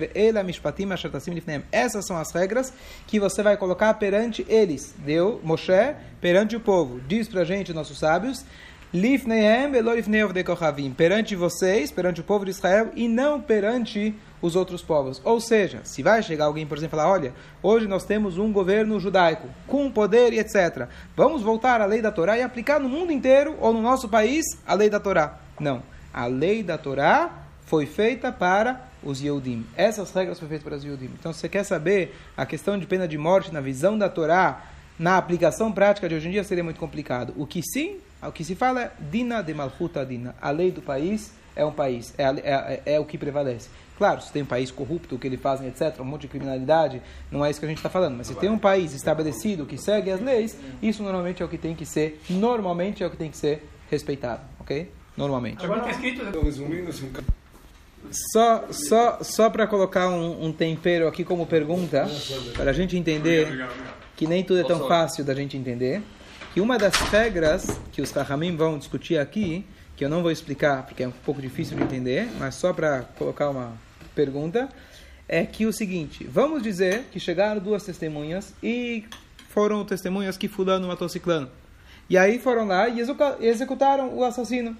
essas 1.71 2.07
são 2.07 2.17
as 2.17 2.33
regras 2.33 2.73
que 3.07 3.21
você 3.21 3.43
vai 3.43 3.59
colocar 3.59 3.93
perante 3.93 4.43
eles. 4.49 4.95
Deu 4.97 5.39
Moshe 5.45 5.95
perante 6.19 6.57
o 6.57 6.61
povo. 6.61 6.99
Diz 7.07 7.29
para 7.29 7.43
a 7.43 7.45
gente, 7.45 7.75
nossos 7.75 7.99
sábios, 7.99 8.43
perante 10.97 11.37
vocês, 11.37 11.91
perante 11.91 12.23
o 12.23 12.25
povo 12.25 12.47
de 12.47 12.53
Israel 12.53 12.91
e 12.97 13.07
não 13.07 13.39
perante 13.39 14.15
os 14.41 14.57
outros 14.57 14.81
povos. 14.81 15.21
Ou 15.23 15.39
seja, 15.39 15.81
se 15.85 16.03
vai 16.03 16.23
chegar 16.23 16.47
alguém, 16.47 16.67
por 16.67 16.79
exemplo, 16.79 16.99
falar, 16.99 17.13
olha, 17.13 17.35
hoje 17.63 17.87
nós 17.87 18.07
temos 18.07 18.39
um 18.39 18.51
governo 18.51 18.99
judaico 18.99 19.47
com 19.67 19.91
poder 19.91 20.33
e 20.33 20.39
etc. 20.39 20.89
Vamos 21.15 21.43
voltar 21.43 21.83
à 21.83 21.85
lei 21.85 22.01
da 22.01 22.11
Torá 22.11 22.39
e 22.39 22.43
aplicar 22.43 22.81
no 22.81 22.89
mundo 22.89 23.13
inteiro 23.13 23.59
ou 23.61 23.75
no 23.75 23.83
nosso 23.83 24.09
país 24.09 24.47
a 24.67 24.73
lei 24.73 24.89
da 24.89 24.99
Torá. 24.99 25.39
Não 25.61 25.95
a 26.17 26.25
lei 26.27 26.63
da 26.63 26.79
Torá 26.79 27.31
foi 27.67 27.85
feita 27.85 28.33
para 28.33 28.81
os 29.03 29.21
Yehudim. 29.21 29.67
Essas 29.77 30.11
regras 30.13 30.39
foram 30.39 30.49
feitas 30.49 30.65
para 30.65 30.77
os 30.77 30.83
Yehudim. 30.83 31.11
Então, 31.19 31.31
se 31.31 31.41
você 31.41 31.49
quer 31.49 31.63
saber 31.63 32.17
a 32.35 32.47
questão 32.47 32.79
de 32.79 32.87
pena 32.87 33.07
de 33.07 33.19
morte 33.19 33.53
na 33.53 33.61
visão 33.61 33.99
da 33.99 34.09
Torá, 34.09 34.65
na 34.99 35.19
aplicação 35.19 35.71
prática 35.71 36.09
de 36.09 36.15
hoje 36.15 36.29
em 36.29 36.31
dia, 36.31 36.43
seria 36.43 36.65
muito 36.65 36.81
complicado. 36.81 37.35
O 37.37 37.47
que 37.47 37.63
sim, 37.63 37.99
o 38.23 38.33
que 38.33 38.43
se 38.45 38.55
fala 38.55 38.85
é 38.85 38.93
Dina 39.11 39.43
de 39.43 39.53
Malchuta 39.53 40.07
Dina. 40.07 40.35
A 40.41 40.51
lei 40.51 40.71
do 40.71 40.81
país 40.81 41.35
é 41.55 41.67
um 41.67 41.73
país, 41.73 42.15
é, 42.17 42.25
é, 42.25 42.83
é, 42.87 42.95
é 42.95 43.01
o 43.01 43.05
que 43.05 43.19
prevalece. 43.19 43.69
Claro, 43.99 44.23
se 44.23 44.33
tem 44.33 44.43
um 44.43 44.47
país 44.47 44.71
corrupto, 44.71 45.17
o 45.17 45.19
que 45.19 45.27
eles 45.27 45.41
fazem, 45.41 45.69
etc., 45.69 46.01
um 46.01 46.05
monte 46.05 46.23
de 46.23 46.29
criminalidade, 46.29 47.03
não 47.31 47.45
é 47.45 47.51
isso 47.51 47.61
que 47.61 47.67
a 47.67 47.69
gente 47.69 47.79
está 47.79 47.91
falando. 47.91 48.17
Mas 48.17 48.29
se 48.29 48.35
tem 48.35 48.49
um 48.49 48.59
país 48.59 48.95
estabelecido 48.95 49.67
que 49.67 49.77
segue 49.77 50.11
as 50.11 50.21
leis, 50.21 50.57
isso 50.83 51.03
normalmente 51.03 51.43
é 51.43 51.47
o 51.47 51.49
que 51.49 51.59
tem 51.59 51.75
que 51.75 51.85
ser, 51.85 52.23
normalmente 52.31 53.03
é 53.03 53.07
o 53.07 53.11
que 53.11 53.17
tem 53.19 53.31
que 53.31 53.37
ser 53.37 53.69
respeitado, 53.91 54.43
ok? 54.61 54.91
Normalmente. 55.17 55.65
Agora 55.65 55.81
está 55.81 55.91
escrito. 55.93 56.23
Né? 56.25 56.33
Assim, 56.89 57.11
só, 58.11 58.65
só, 58.71 59.19
só 59.23 59.51
para 59.51 59.67
colocar 59.67 60.09
um, 60.09 60.47
um, 60.47 60.53
tempero 60.53 61.09
aqui 61.09 61.25
como 61.25 61.47
pergunta, 61.47 62.09
para 62.55 62.71
a 62.71 62.73
gente 62.73 62.97
entender 62.97 63.67
que 64.17 64.27
nem 64.27 64.45
tudo 64.45 64.61
é 64.61 64.65
tão 64.65 64.87
fácil 64.87 65.25
da 65.25 65.35
gente 65.35 65.57
entender, 65.57 66.03
que 66.55 66.61
uma 66.61 66.79
das 66.79 66.95
regras 66.95 67.81
que 67.93 68.01
os 68.01 68.11
Rahamim 68.11 68.57
vão 68.57 68.79
discutir 68.79 69.19
aqui, 69.19 69.65
que 69.97 70.05
eu 70.05 70.09
não 70.09 70.23
vou 70.23 70.31
explicar 70.31 70.85
porque 70.85 71.03
é 71.03 71.09
um 71.09 71.13
pouco 71.13 71.41
difícil 71.41 71.77
de 71.77 71.83
entender, 71.83 72.29
mas 72.39 72.55
só 72.55 72.73
para 72.73 73.03
colocar 73.19 73.51
uma 73.51 73.73
pergunta, 74.15 74.69
é 75.29 75.45
que 75.45 75.67
o 75.67 75.73
seguinte: 75.73 76.25
vamos 76.25 76.63
dizer 76.63 77.05
que 77.11 77.19
chegaram 77.19 77.61
duas 77.61 77.85
testemunhas 77.85 78.55
e 78.63 79.05
foram 79.49 79.85
testemunhas 79.85 80.37
que 80.37 80.49
fulano 80.49 80.87
matou 80.87 81.09
ciclano. 81.09 81.51
E 82.09 82.17
aí 82.17 82.39
foram 82.39 82.67
lá 82.67 82.89
e 82.89 83.01
executaram 83.41 84.15
o 84.15 84.23
assassino. 84.23 84.77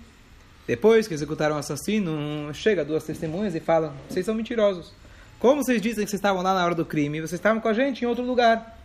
Depois 0.67 1.07
que 1.07 1.15
executaram 1.15 1.57
o 1.57 1.59
assassino, 1.59 2.53
chega 2.53 2.85
duas 2.85 3.05
testemunhas 3.05 3.55
e 3.55 3.61
falam: 3.61 3.93
vocês 4.09 4.27
são 4.27 4.35
mentirosos. 4.35 4.93
Como 5.39 5.63
vocês 5.63 5.81
dizem 5.81 6.05
que 6.05 6.11
vocês 6.11 6.19
estavam 6.19 6.43
lá 6.43 6.55
na 6.55 6.65
hora 6.65 6.75
do 6.75 6.85
crime, 6.85 7.21
vocês 7.21 7.35
estavam 7.35 7.61
com 7.61 7.69
a 7.69 7.75
gente 7.75 8.03
em 8.03 8.07
outro 8.07 8.25
lugar. 8.25 8.79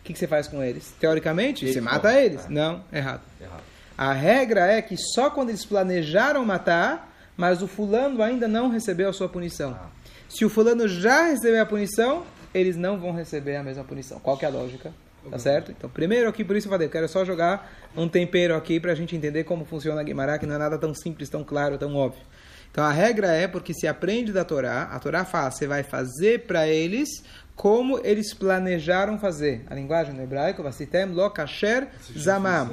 O 0.00 0.04
que, 0.04 0.12
que 0.12 0.18
você 0.18 0.26
faz 0.26 0.48
com 0.48 0.62
eles? 0.62 0.94
Teoricamente, 0.98 1.70
você 1.70 1.80
mata 1.80 2.12
eles. 2.18 2.48
Não, 2.48 2.82
errado. 2.92 3.22
errado. 3.40 3.62
A 3.96 4.12
regra 4.12 4.66
é 4.66 4.82
que 4.82 4.96
só 4.96 5.30
quando 5.30 5.50
eles 5.50 5.64
planejaram 5.64 6.44
matar, 6.44 7.12
mas 7.36 7.62
o 7.62 7.66
fulano 7.66 8.22
ainda 8.22 8.46
não 8.46 8.68
recebeu 8.68 9.08
a 9.08 9.12
sua 9.12 9.28
punição. 9.28 9.76
Ah. 9.78 9.88
Se 10.28 10.44
o 10.44 10.50
fulano 10.50 10.86
já 10.88 11.26
recebeu 11.26 11.62
a 11.62 11.66
punição, 11.66 12.24
eles 12.52 12.76
não 12.76 12.98
vão 12.98 13.12
receber 13.12 13.56
a 13.56 13.62
mesma 13.62 13.84
punição. 13.84 14.18
Qual 14.20 14.36
que 14.36 14.44
é 14.44 14.48
a 14.48 14.50
lógica? 14.50 14.92
Tá 15.30 15.38
certo? 15.38 15.72
Então, 15.72 15.88
primeiro 15.90 16.28
aqui, 16.28 16.44
por 16.44 16.56
isso 16.56 16.68
eu 16.68 16.70
falei, 16.70 16.86
eu 16.86 16.90
quero 16.90 17.08
só 17.08 17.24
jogar 17.24 17.72
um 17.96 18.08
tempero 18.08 18.54
aqui 18.54 18.78
para 18.78 18.92
a 18.92 18.94
gente 18.94 19.16
entender 19.16 19.44
como 19.44 19.64
funciona 19.64 20.00
a 20.00 20.04
Guimarães, 20.04 20.38
que 20.38 20.46
não 20.46 20.54
é 20.54 20.58
nada 20.58 20.78
tão 20.78 20.94
simples, 20.94 21.28
tão 21.28 21.42
claro, 21.42 21.78
tão 21.78 21.94
óbvio. 21.94 22.22
Então, 22.70 22.84
a 22.84 22.92
regra 22.92 23.28
é 23.28 23.48
porque 23.48 23.72
se 23.72 23.88
aprende 23.88 24.32
da 24.32 24.44
Torá, 24.44 24.82
a 24.92 24.98
Torá 24.98 25.24
fala, 25.24 25.50
você 25.50 25.66
vai 25.66 25.82
fazer 25.82 26.46
para 26.46 26.68
eles 26.68 27.08
como 27.54 27.98
eles 28.04 28.34
planejaram 28.34 29.18
fazer. 29.18 29.64
A 29.68 29.74
linguagem 29.74 30.14
no 30.14 30.22
hebraico, 30.22 30.62
vasitem 30.62 31.06
lo 31.06 31.30
kasher 31.30 31.88
zamam. 32.16 32.70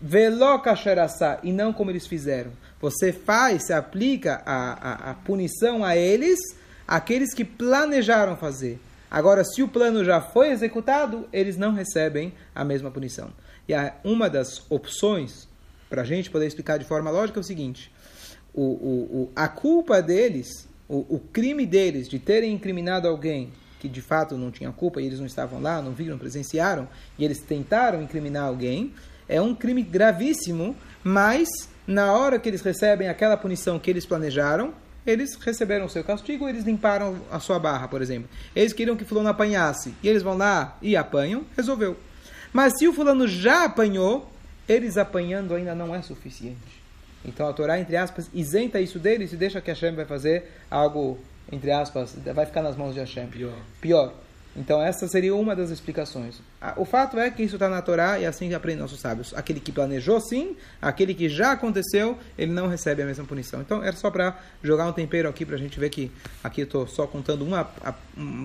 Velo 0.00 0.60
kasher 0.60 0.98
asa, 0.98 1.40
e 1.42 1.52
não 1.52 1.72
como 1.72 1.90
eles 1.90 2.06
fizeram. 2.06 2.52
Você 2.80 3.12
faz, 3.12 3.64
você 3.64 3.72
aplica 3.72 4.42
a, 4.46 5.08
a, 5.08 5.10
a 5.10 5.14
punição 5.14 5.84
a 5.84 5.96
eles, 5.96 6.38
aqueles 6.86 7.34
que 7.34 7.44
planejaram 7.44 8.36
fazer. 8.36 8.78
Agora, 9.10 9.44
se 9.44 9.62
o 9.62 9.68
plano 9.68 10.04
já 10.04 10.20
foi 10.20 10.50
executado, 10.50 11.28
eles 11.32 11.56
não 11.56 11.72
recebem 11.72 12.32
a 12.54 12.64
mesma 12.64 12.90
punição. 12.90 13.30
E 13.68 13.72
uma 14.04 14.28
das 14.28 14.68
opções 14.70 15.48
para 15.88 16.02
a 16.02 16.04
gente 16.04 16.30
poder 16.30 16.46
explicar 16.46 16.78
de 16.78 16.84
forma 16.84 17.10
lógica 17.10 17.38
é 17.38 17.42
o 17.42 17.44
seguinte: 17.44 17.92
o, 18.54 18.62
o, 18.62 19.22
o 19.22 19.32
a 19.34 19.48
culpa 19.48 20.00
deles, 20.02 20.68
o, 20.88 21.16
o, 21.16 21.20
crime 21.32 21.66
deles 21.66 22.08
de 22.08 22.18
terem 22.18 22.52
incriminado 22.52 23.06
alguém 23.08 23.52
que 23.78 23.88
de 23.88 24.00
fato 24.00 24.36
não 24.36 24.50
tinha 24.50 24.72
culpa 24.72 25.00
e 25.00 25.06
eles 25.06 25.18
não 25.18 25.26
estavam 25.26 25.60
lá, 25.60 25.82
não 25.82 25.92
viram, 25.92 26.16
presenciaram, 26.16 26.88
e 27.18 27.24
eles 27.24 27.40
tentaram 27.40 28.02
incriminar 28.02 28.44
alguém, 28.44 28.94
é 29.28 29.40
um 29.40 29.54
crime 29.54 29.82
gravíssimo, 29.82 30.74
mas 31.04 31.48
na 31.86 32.12
hora 32.12 32.38
que 32.38 32.48
eles 32.48 32.62
recebem 32.62 33.08
aquela 33.08 33.36
punição 33.36 33.78
que 33.78 33.90
eles 33.90 34.06
planejaram, 34.06 34.72
eles 35.06 35.34
receberam 35.36 35.86
o 35.86 35.88
seu 35.88 36.02
castigo, 36.02 36.48
eles 36.48 36.64
limparam 36.64 37.20
a 37.30 37.38
sua 37.38 37.58
barra, 37.58 37.88
por 37.88 38.02
exemplo. 38.02 38.28
Eles 38.54 38.72
queriam 38.72 38.96
que 38.96 39.04
fulano 39.04 39.28
apanhasse, 39.28 39.94
e 40.02 40.08
eles 40.08 40.22
vão 40.22 40.36
lá 40.36 40.76
e 40.82 40.96
apanham, 40.96 41.44
resolveu. 41.56 41.96
Mas 42.52 42.72
se 42.78 42.88
o 42.88 42.92
fulano 42.92 43.28
já 43.28 43.64
apanhou, 43.64 44.30
eles 44.68 44.96
apanhando 44.96 45.54
ainda 45.54 45.74
não 45.74 45.94
é 45.94 46.02
suficiente. 46.02 46.82
Então 47.24 47.48
a 47.48 47.52
Torá, 47.52 47.78
entre 47.78 47.96
aspas, 47.96 48.30
isenta 48.32 48.80
isso 48.80 48.98
deles 48.98 49.32
e 49.32 49.36
deixa 49.36 49.60
que 49.60 49.70
Hashem 49.70 49.94
vai 49.94 50.04
fazer 50.04 50.50
algo, 50.70 51.18
entre 51.50 51.70
aspas, 51.70 52.14
vai 52.34 52.46
ficar 52.46 52.62
nas 52.62 52.76
mãos 52.76 52.94
de 52.94 53.00
Hashem. 53.00 53.26
Pior. 53.26 53.58
Pior. 53.80 54.14
Então, 54.56 54.80
essa 54.80 55.06
seria 55.06 55.34
uma 55.34 55.54
das 55.54 55.70
explicações. 55.70 56.40
O 56.76 56.84
fato 56.84 57.18
é 57.18 57.30
que 57.30 57.42
isso 57.42 57.56
está 57.56 57.68
na 57.68 57.82
Torá 57.82 58.18
e 58.18 58.24
assim 58.24 58.52
aprendem 58.54 58.80
nossos 58.80 59.00
sábios. 59.00 59.34
Aquele 59.34 59.60
que 59.60 59.70
planejou, 59.70 60.20
sim. 60.20 60.56
Aquele 60.80 61.14
que 61.14 61.28
já 61.28 61.52
aconteceu, 61.52 62.18
ele 62.38 62.52
não 62.52 62.66
recebe 62.66 63.02
a 63.02 63.06
mesma 63.06 63.24
punição. 63.24 63.60
Então, 63.60 63.84
era 63.84 63.94
só 63.96 64.10
para 64.10 64.38
jogar 64.62 64.86
um 64.86 64.92
tempero 64.92 65.28
aqui 65.28 65.44
para 65.44 65.56
a 65.56 65.58
gente 65.58 65.78
ver 65.78 65.90
que 65.90 66.10
aqui 66.42 66.62
estou 66.62 66.86
só 66.86 67.06
contando 67.06 67.44
uma, 67.44 67.68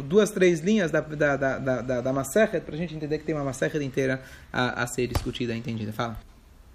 duas, 0.06 0.32
três 0.32 0.60
linhas 0.60 0.92
da, 0.92 1.00
da, 1.00 1.38
da, 1.38 1.58
da, 1.58 2.02
da 2.02 2.14
para 2.14 2.76
a 2.76 2.78
gente 2.78 2.94
entender 2.94 3.18
que 3.18 3.24
tem 3.24 3.34
uma 3.34 3.44
Masechet 3.44 3.84
inteira 3.84 4.22
a, 4.52 4.84
a 4.84 4.88
ser 4.88 5.08
discutida, 5.08 5.56
entendida. 5.56 5.94
Fala. 5.94 6.18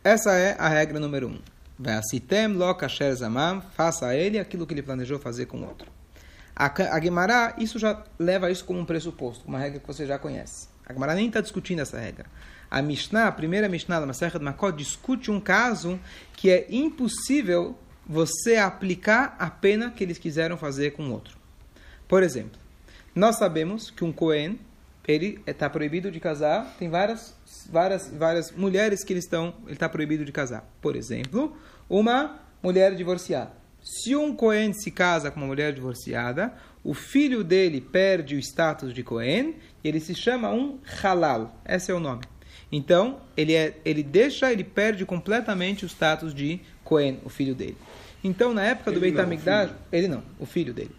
Essa 0.03 0.33
é 0.35 0.57
a 0.59 0.69
regra 0.69 0.99
número 0.99 1.29
um. 1.29 1.39
Vai 1.79 2.01
lo 2.49 2.75
kasher 2.75 3.15
zamam, 3.15 3.61
faça 3.75 4.07
a 4.07 4.17
ele 4.17 4.39
aquilo 4.39 4.67
que 4.67 4.73
ele 4.73 4.83
planejou 4.83 5.19
fazer 5.19 5.45
com 5.45 5.59
o 5.59 5.67
outro. 5.67 5.96
A, 6.59 6.67
a 6.67 7.55
isso 7.59 7.79
já 7.79 8.03
leva 8.19 8.51
isso 8.51 8.65
como 8.65 8.81
um 8.81 8.85
pressuposto, 8.87 9.47
uma 9.47 9.59
regra 9.59 9.79
que 9.79 9.87
você 9.87 10.07
já 10.07 10.19
conhece. 10.19 10.69
A 10.87 10.93
Gemara 10.95 11.15
nem 11.15 11.27
está 11.27 11.43
discutindo 11.43 11.81
essa 11.81 11.99
regra. 11.99 12.27
A 12.71 12.81
Mishnah, 12.81 13.29
a 13.29 13.33
primeira 13.33 13.69
Mishnah 13.69 14.01
da 14.01 14.07
Masechet 14.07 14.43
Makot, 14.43 14.77
discute 14.77 15.31
um 15.31 15.39
caso 15.39 16.01
que 16.33 16.51
é 16.51 16.67
impossível 16.71 17.77
você 18.07 18.57
aplicar 18.57 19.37
a 19.39 19.51
pena 19.51 19.91
que 19.91 20.03
eles 20.03 20.17
quiseram 20.17 20.57
fazer 20.57 20.93
com 20.93 21.09
o 21.09 21.13
outro. 21.13 21.37
Por 22.09 22.23
exemplo, 22.23 22.59
nós 23.15 23.37
sabemos 23.37 23.91
que 23.91 24.05
um 24.05 24.13
Cohen, 24.13 24.59
ele 25.07 25.41
está 25.47 25.69
proibido 25.69 26.11
de 26.11 26.21
casar, 26.21 26.75
tem 26.79 26.89
várias, 26.89 27.35
várias, 27.71 28.09
várias 28.09 28.51
mulheres 28.53 29.05
que 29.05 29.13
ele 29.13 29.21
está 29.21 29.89
proibido 29.89 30.25
de 30.25 30.33
casar. 30.33 30.65
Por 30.81 30.97
exemplo, 30.97 31.57
uma 31.89 32.41
mulher 32.63 32.95
divorciada. 32.95 33.66
Se 33.87 34.17
um 34.17 34.35
Cohen 34.35 34.73
se 34.73 34.91
casa 34.91 35.31
com 35.31 35.39
uma 35.39 35.47
mulher 35.47 35.73
divorciada, 35.73 36.53
o 36.83 36.93
filho 36.93 37.45
dele 37.45 37.81
perde 37.81 38.35
o 38.35 38.39
status 38.41 38.93
de 38.93 39.05
Cohen 39.05 39.55
e 39.85 39.89
ele 39.89 40.01
se 40.01 40.13
chama 40.13 40.51
um 40.51 40.81
halal. 41.01 41.63
Esse 41.65 41.93
é 41.93 41.95
o 41.95 42.01
nome. 42.01 42.25
Então, 42.73 43.21
ele, 43.37 43.55
é, 43.55 43.79
ele 43.85 44.03
deixa, 44.03 44.51
ele 44.51 44.65
perde 44.65 45.07
completamente 45.07 45.85
o 45.85 45.89
status 45.89 46.35
de 46.35 46.59
Cohen, 46.83 47.21
o 47.25 47.29
filho 47.29 47.55
dele. 47.55 47.79
Então, 48.25 48.53
na 48.53 48.65
época 48.65 48.91
ele 48.91 48.97
do 48.97 49.01
Beit 49.01 49.21
HaMikdash, 49.21 49.71
ele 49.93 50.09
não, 50.09 50.25
o 50.37 50.47
filho 50.47 50.75
dele. 50.75 50.91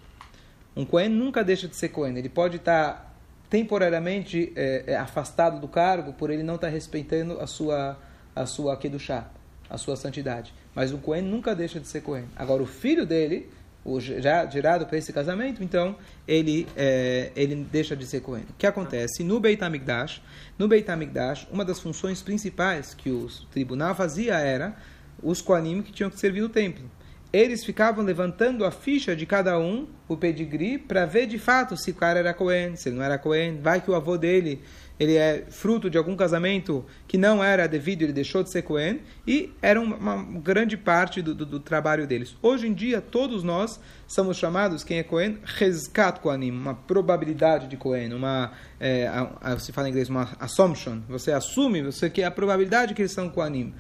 Um 0.74 0.86
Cohen 0.86 1.10
nunca 1.10 1.44
deixa 1.44 1.67
de 1.67 1.75
ser 1.75 1.89
Cohen. 1.89 2.17
Ele 2.17 2.29
pode 2.29 2.56
estar 2.56 2.94
tá 2.94 3.13
temporariamente 3.50 4.53
é, 4.56 4.96
afastado 4.96 5.60
do 5.60 5.67
cargo 5.67 6.13
por 6.13 6.29
ele 6.29 6.41
não 6.41 6.56
estar 6.56 6.67
tá 6.67 6.74
respeitando 6.74 7.38
a 7.41 7.48
sua 7.48 8.00
a 8.34 8.46
sua 8.46 8.79
chá, 9.00 9.27
a 9.69 9.77
sua 9.77 9.95
santidade. 9.95 10.53
Mas 10.74 10.91
o 10.91 10.97
Cohen 10.97 11.24
nunca 11.24 11.55
deixa 11.55 11.79
de 11.79 11.88
ser 11.88 12.01
Cohen. 12.01 12.25
Agora, 12.36 12.62
o 12.62 12.65
filho 12.65 13.05
dele, 13.05 13.50
o, 13.83 14.00
já 14.00 14.45
gerado 14.45 14.86
para 14.86 14.97
esse 14.97 15.12
casamento, 15.13 15.63
então 15.63 15.95
ele, 16.27 16.67
é, 16.75 17.31
ele 17.36 17.55
deixa 17.55 17.95
de 17.95 18.05
ser 18.05 18.21
Cohen. 18.21 18.43
O 18.50 18.53
que 18.57 18.67
acontece? 18.67 19.24
No 19.24 19.39
Beit 19.39 19.63
HaMikdash, 19.63 20.21
no 20.57 20.67
Beit 20.67 20.89
HaMikdash, 20.89 21.47
uma 21.51 21.65
das 21.65 21.79
funções 21.79 22.21
principais 22.21 22.93
que 22.93 23.09
o 23.09 23.27
tribunal 23.51 23.95
fazia 23.95 24.36
era 24.36 24.75
os 25.21 25.41
Kohanim 25.41 25.81
que 25.81 25.91
tinham 25.91 26.09
que 26.09 26.19
servir 26.19 26.41
no 26.41 26.50
templo 26.50 26.89
eles 27.31 27.65
ficavam 27.65 28.03
levantando 28.03 28.63
a 28.63 28.71
ficha 28.71 29.15
de 29.15 29.25
cada 29.25 29.59
um, 29.59 29.88
o 30.07 30.15
pedigree, 30.15 30.77
para 30.77 31.05
ver 31.05 31.27
de 31.27 31.38
fato 31.38 31.75
se 31.75 31.91
o 31.91 31.95
cara 31.95 32.19
era 32.19 32.33
Cohen, 32.33 32.75
se 32.75 32.89
ele 32.89 32.95
não 32.95 33.03
era 33.03 33.17
Cohen. 33.17 33.59
Vai 33.62 33.81
que 33.81 33.91
o 33.91 33.95
avô 33.95 34.17
dele 34.17 34.62
ele 35.00 35.16
é 35.16 35.46
fruto 35.50 35.89
de 35.89 35.98
algum 35.98 36.16
casamento 36.16 36.86
que 37.08 37.18
não 37.18 37.44
era 37.44 37.68
devido, 37.68 38.01
ele 38.01 38.13
deixou 38.13 38.44
de 38.44 38.50
ser 38.50 38.63
Cohen, 38.63 39.00
e 39.25 39.51
era 39.62 39.80
uma, 39.80 40.24
grande 40.39 40.75
parte 40.75 41.22
do, 41.22 41.36
do, 41.36 41.46
do, 41.46 41.60
trabalho 41.60 42.08
deles. 42.08 42.36
Hoje 42.42 42.68
em 42.68 42.74
dia, 42.74 43.00
todos 43.00 43.44
nós 43.44 43.80
somos 44.08 44.38
chamados, 44.38 44.84
quem 44.84 45.00
é 45.00 45.04
Cohen, 45.04 45.38
Rezkat 45.44 46.20
Kohanim, 46.20 46.51
uma 46.51 46.74
probabilidade 46.74 47.68
de 47.68 47.77
Cohen, 47.77 48.13
uma, 48.13 48.51
é, 48.80 49.08
a, 49.08 49.32
a, 49.42 49.60
se 49.60 49.72
fala 49.72 49.88
em 49.88 49.92
inglês, 49.92 50.10
uma 50.10 50.36
assumption, 50.39 51.01
você 51.08 51.32
assume, 51.32 51.84
você 51.84 52.10
que 52.10 52.24
a 52.24 52.32
probabilidade 52.32 52.94
que 52.94 53.01
eles 53.01 53.12
são 53.12 53.30
Kohanim. 53.30 53.74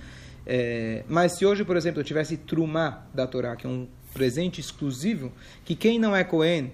É, 0.45 1.03
mas 1.09 1.33
se 1.33 1.45
hoje, 1.45 1.65
por 1.65 1.75
exemplo, 1.75 1.99
eu 1.99 2.05
tivesse 2.05 2.37
Trumá 2.37 3.05
da 3.13 3.27
Torá, 3.27 3.55
que 3.55 3.67
é 3.67 3.69
um 3.69 3.87
presente 4.13 4.61
exclusivo, 4.61 5.31
que 5.65 5.75
quem 5.75 5.99
não 5.99 6.15
é 6.15 6.23
Cohen 6.23 6.71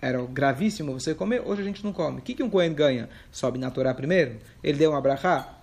era 0.00 0.22
gravíssimo 0.24 0.92
você 0.92 1.14
comer, 1.14 1.42
hoje 1.44 1.62
a 1.62 1.64
gente 1.64 1.84
não 1.84 1.92
come. 1.92 2.18
O 2.18 2.22
que, 2.22 2.34
que 2.34 2.42
um 2.42 2.50
Cohen 2.50 2.72
ganha? 2.72 3.08
Sobe 3.30 3.58
na 3.58 3.70
Torá 3.70 3.92
primeiro? 3.92 4.38
Ele 4.62 4.78
deu 4.78 4.92
um 4.92 4.96
abrahá? 4.96 5.58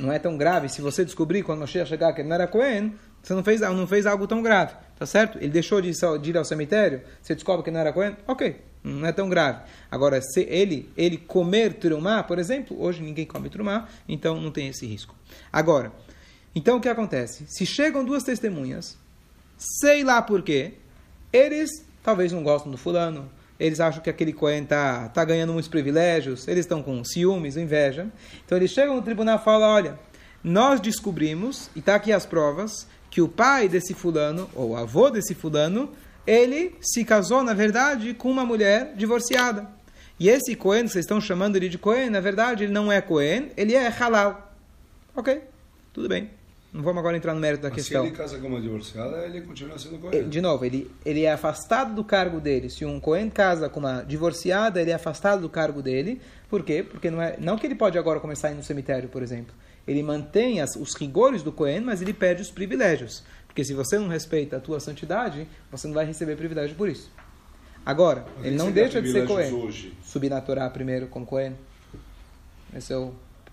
Não 0.00 0.12
é 0.12 0.18
tão 0.18 0.36
grave. 0.36 0.68
Se 0.68 0.80
você 0.80 1.04
descobrir 1.04 1.42
quando 1.42 1.60
Moshe 1.60 1.84
chegar 1.86 2.12
que 2.12 2.22
ele 2.22 2.28
não 2.28 2.34
era 2.34 2.46
Cohen, 2.46 2.94
você 3.22 3.34
não 3.34 3.44
fez, 3.44 3.60
não 3.60 3.86
fez 3.86 4.06
algo 4.06 4.26
tão 4.26 4.42
grave. 4.42 4.74
Tá 4.96 5.06
certo? 5.06 5.38
Ele 5.38 5.48
deixou 5.48 5.80
de, 5.80 5.90
de 6.20 6.30
ir 6.30 6.36
ao 6.36 6.44
cemitério, 6.44 7.02
você 7.20 7.34
descobre 7.34 7.64
que 7.64 7.70
não 7.70 7.80
era 7.80 7.92
Cohen? 7.92 8.16
Ok, 8.26 8.56
não 8.82 9.06
é 9.06 9.12
tão 9.12 9.28
grave. 9.28 9.62
Agora, 9.90 10.20
se 10.22 10.42
ele, 10.42 10.90
ele 10.96 11.16
comer 11.16 11.74
trumá, 11.74 12.22
por 12.22 12.38
exemplo, 12.38 12.80
hoje 12.80 13.02
ninguém 13.02 13.26
come 13.26 13.50
trumá, 13.50 13.88
então 14.08 14.40
não 14.40 14.50
tem 14.50 14.68
esse 14.68 14.86
risco. 14.86 15.14
Agora, 15.52 15.92
então 16.54 16.76
o 16.76 16.80
que 16.80 16.88
acontece? 16.88 17.44
Se 17.48 17.66
chegam 17.66 18.04
duas 18.04 18.22
testemunhas, 18.22 18.96
sei 19.58 20.04
lá 20.04 20.22
por 20.22 20.42
quê, 20.42 20.74
eles 21.32 21.70
talvez 22.02 22.30
não 22.30 22.44
gostam 22.44 22.70
do 22.70 22.78
fulano, 22.78 23.28
eles 23.64 23.80
acham 23.80 24.02
que 24.02 24.10
aquele 24.10 24.32
Cohen 24.32 24.64
está 24.64 25.08
tá 25.08 25.24
ganhando 25.24 25.54
muitos 25.54 25.70
privilégios, 25.70 26.46
eles 26.46 26.66
estão 26.66 26.82
com 26.82 27.02
ciúmes, 27.02 27.56
inveja. 27.56 28.08
Então 28.44 28.58
eles 28.58 28.70
chegam 28.70 28.94
no 28.94 29.00
tribunal 29.00 29.38
e 29.38 29.42
falam: 29.42 29.70
olha, 29.70 29.98
nós 30.42 30.80
descobrimos, 30.80 31.70
e 31.74 31.78
está 31.78 31.94
aqui 31.94 32.12
as 32.12 32.26
provas, 32.26 32.86
que 33.10 33.22
o 33.22 33.28
pai 33.28 33.66
desse 33.66 33.94
fulano, 33.94 34.50
ou 34.54 34.70
o 34.70 34.76
avô 34.76 35.08
desse 35.08 35.34
fulano, 35.34 35.90
ele 36.26 36.76
se 36.78 37.06
casou, 37.06 37.42
na 37.42 37.54
verdade, 37.54 38.12
com 38.12 38.30
uma 38.30 38.44
mulher 38.44 38.92
divorciada. 38.96 39.66
E 40.20 40.28
esse 40.28 40.54
Cohen, 40.54 40.86
vocês 40.86 41.04
estão 41.04 41.18
chamando 41.18 41.56
ele 41.56 41.70
de 41.70 41.78
Cohen, 41.78 42.10
na 42.10 42.20
verdade, 42.20 42.64
ele 42.64 42.72
não 42.72 42.92
é 42.92 43.00
Cohen, 43.00 43.50
ele 43.56 43.74
é 43.74 43.88
halal. 43.88 44.54
Ok, 45.16 45.40
tudo 45.90 46.06
bem. 46.06 46.28
Não 46.74 46.82
vamos 46.82 46.98
agora 46.98 47.16
entrar 47.16 47.32
no 47.32 47.38
mérito 47.38 47.62
da 47.62 47.68
Mas 47.68 47.76
questão. 47.76 48.02
Se 48.02 48.08
ele 48.08 48.16
casa 48.16 48.36
com 48.36 48.48
uma 48.48 48.60
divorciada, 48.60 49.24
ele 49.26 49.42
continua 49.42 49.78
sendo 49.78 49.96
Cohen. 49.96 50.28
De 50.28 50.40
novo, 50.40 50.64
ele, 50.64 50.90
ele 51.06 51.22
é 51.22 51.30
afastado 51.30 51.94
do 51.94 52.02
cargo 52.02 52.40
dele. 52.40 52.68
Se 52.68 52.84
um 52.84 52.98
Cohen 52.98 53.30
casa 53.30 53.68
com 53.68 53.78
uma 53.78 54.02
divorciada, 54.02 54.82
ele 54.82 54.90
é 54.90 54.94
afastado 54.94 55.42
do 55.42 55.48
cargo 55.48 55.80
dele. 55.80 56.20
Por 56.50 56.64
quê? 56.64 56.82
Porque 56.82 57.12
não 57.12 57.22
é 57.22 57.36
não 57.38 57.56
que 57.56 57.64
ele 57.64 57.76
pode 57.76 57.96
agora 57.96 58.18
começar 58.18 58.48
a 58.48 58.50
ir 58.50 58.56
no 58.56 58.62
cemitério, 58.64 59.08
por 59.08 59.22
exemplo. 59.22 59.54
Ele 59.86 60.02
mantém 60.02 60.60
as, 60.60 60.74
os 60.74 60.94
rigores 60.94 61.44
do 61.44 61.52
Cohen, 61.52 61.80
mas 61.80 62.02
ele 62.02 62.12
perde 62.12 62.42
os 62.42 62.50
privilégios. 62.50 63.22
Porque 63.46 63.64
se 63.64 63.72
você 63.72 63.96
não 63.96 64.08
respeita 64.08 64.56
a 64.56 64.60
tua 64.60 64.80
santidade, 64.80 65.46
você 65.70 65.86
não 65.86 65.94
vai 65.94 66.04
receber 66.04 66.34
privilégio 66.34 66.74
por 66.74 66.88
isso. 66.88 67.08
Agora, 67.86 68.26
mas 68.36 68.46
ele 68.46 68.56
não 68.56 68.72
deixa 68.72 69.00
de 69.00 69.12
ser 69.12 69.28
Cohen. 69.28 69.52
Hoje? 69.52 69.96
Subir 70.02 70.28
na 70.28 70.40
Torá 70.40 70.68
primeiro 70.70 71.06
como 71.06 71.24
Cohen. 71.24 71.54
Esse 72.76 72.92
é 72.92 72.96
o, 72.96 73.12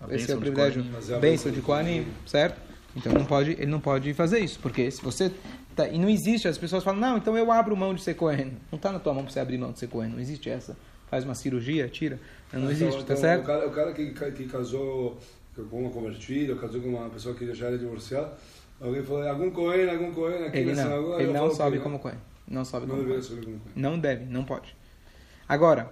esse 0.10 0.32
é 0.32 0.36
o 0.36 0.40
privilégio. 0.40 0.84
É 1.08 1.20
bênção 1.20 1.52
de 1.52 1.62
Kohanim, 1.62 2.08
certo? 2.26 2.71
Então 2.96 3.14
não 3.14 3.26
pode, 3.26 3.52
ele 3.52 3.68
não 3.68 3.80
pode 3.80 4.14
fazer 4.14 4.40
isso, 4.40 4.60
porque 4.60 4.90
se 4.92 5.02
você 5.02 5.32
tá, 5.76 5.88
e 5.88 5.98
não 5.98 6.10
existe, 6.10 6.48
as 6.48 6.58
pessoas 6.58 6.84
falam, 6.84 7.00
não, 7.00 7.18
então 7.18 7.38
eu 7.38 7.52
abro 7.52 7.76
mão 7.76 7.94
de 7.94 8.02
ser 8.02 8.16
Cohen. 8.16 8.54
Não 8.72 8.78
está 8.78 8.92
na 8.92 9.00
tua 9.00 9.14
mão 9.14 9.24
para 9.24 9.32
você 9.32 9.40
abrir 9.40 9.58
mão 9.58 9.72
de 9.72 9.80
ser 9.80 9.88
Cohen, 9.88 10.10
não 10.10 10.20
existe 10.20 10.50
essa. 10.50 10.76
Faz 11.10 11.24
uma 11.24 11.36
cirurgia, 11.36 11.88
tira. 11.88 12.20
Não, 12.52 12.62
não 12.62 12.72
existe, 12.72 13.02
então, 13.02 13.06
tá 13.06 13.14
então, 13.14 13.18
certo? 13.18 13.44
O 13.44 13.46
cara, 13.46 13.68
o 13.68 13.72
cara 13.72 13.94
que, 13.94 14.12
que 14.12 14.46
casou 14.46 15.18
com 15.70 15.82
uma 15.82 15.90
convertida, 15.90 16.56
casou 16.56 16.82
com 16.82 16.90
uma 16.90 17.10
pessoa 17.10 17.36
que 17.36 17.54
já 17.54 17.68
era 17.68 17.78
divorciada, 17.78 18.34
alguém 18.80 19.04
falou, 19.04 19.28
algum 19.28 19.52
Cohen, 19.52 19.90
algum 19.90 20.14
Cohen 20.14 20.46
aqui 20.46 20.58
ele 20.58 20.74
na 20.74 20.86
não. 20.86 21.20
Ele 21.20 21.34
não 21.34 21.52
sobe 21.52 21.80
como 21.80 22.00
Cohen. 22.00 22.18
Não 22.48 22.66
sobe 22.66 22.88
não 22.88 22.96
como 22.98 23.08
Cohen. 23.08 23.62
Não 23.76 24.00
deve, 24.00 24.26
não 24.26 24.44
pode. 24.44 24.76
Agora, 25.48 25.92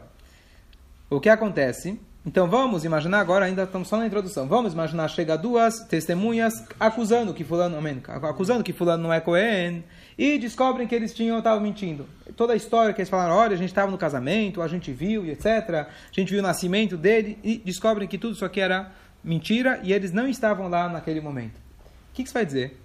o 1.10 1.20
que 1.20 1.30
acontece 1.30 2.00
então 2.26 2.50
vamos 2.50 2.84
imaginar 2.84 3.20
agora, 3.22 3.46
ainda 3.46 3.64
estamos 3.64 3.88
só 3.88 3.96
na 3.96 4.06
introdução. 4.06 4.46
Vamos 4.46 4.74
imaginar 4.74 5.08
chega 5.08 5.38
duas 5.38 5.80
testemunhas 5.88 6.66
acusando 6.78 7.34
que 7.34 7.46
fulano, 7.46 7.78
amém, 7.78 8.02
acusando 8.08 8.64
que 8.64 8.74
fulano 8.74 9.04
não 9.04 9.14
é 9.14 9.22
Cohen 9.22 9.84
e 10.18 10.38
descobrem 10.38 10.86
que 10.86 10.94
eles 10.94 11.14
tinham 11.14 11.38
estavam 11.38 11.62
mentindo. 11.62 12.06
Toda 12.36 12.52
a 12.54 12.56
história 12.58 12.94
que 12.94 13.00
eles 13.00 13.10
falaram, 13.10 13.36
olha, 13.36 13.54
a 13.54 13.58
gente 13.58 13.70
estava 13.70 13.90
no 13.90 13.98
casamento, 13.98 14.62
a 14.62 14.68
gente 14.68 14.92
viu 14.92 15.26
e 15.26 15.32
etc. 15.32 15.46
A 15.46 15.88
gente 16.12 16.30
viu 16.32 16.40
o 16.40 16.44
nascimento 16.44 16.98
dele 16.98 17.40
e 17.42 17.58
descobrem 17.58 18.08
que 18.08 18.18
tudo 18.18 18.34
isso 18.34 18.44
aqui 18.44 18.60
era 18.60 18.92
mentira 19.24 19.80
e 19.82 19.94
eles 19.94 20.12
não 20.12 20.28
estavam 20.28 20.68
lá 20.68 20.90
naquele 20.90 21.22
momento. 21.22 21.56
O 21.56 22.14
que, 22.14 22.24
que 22.24 22.30
você 22.30 22.34
vai 22.34 22.46
dizer? 22.46 22.82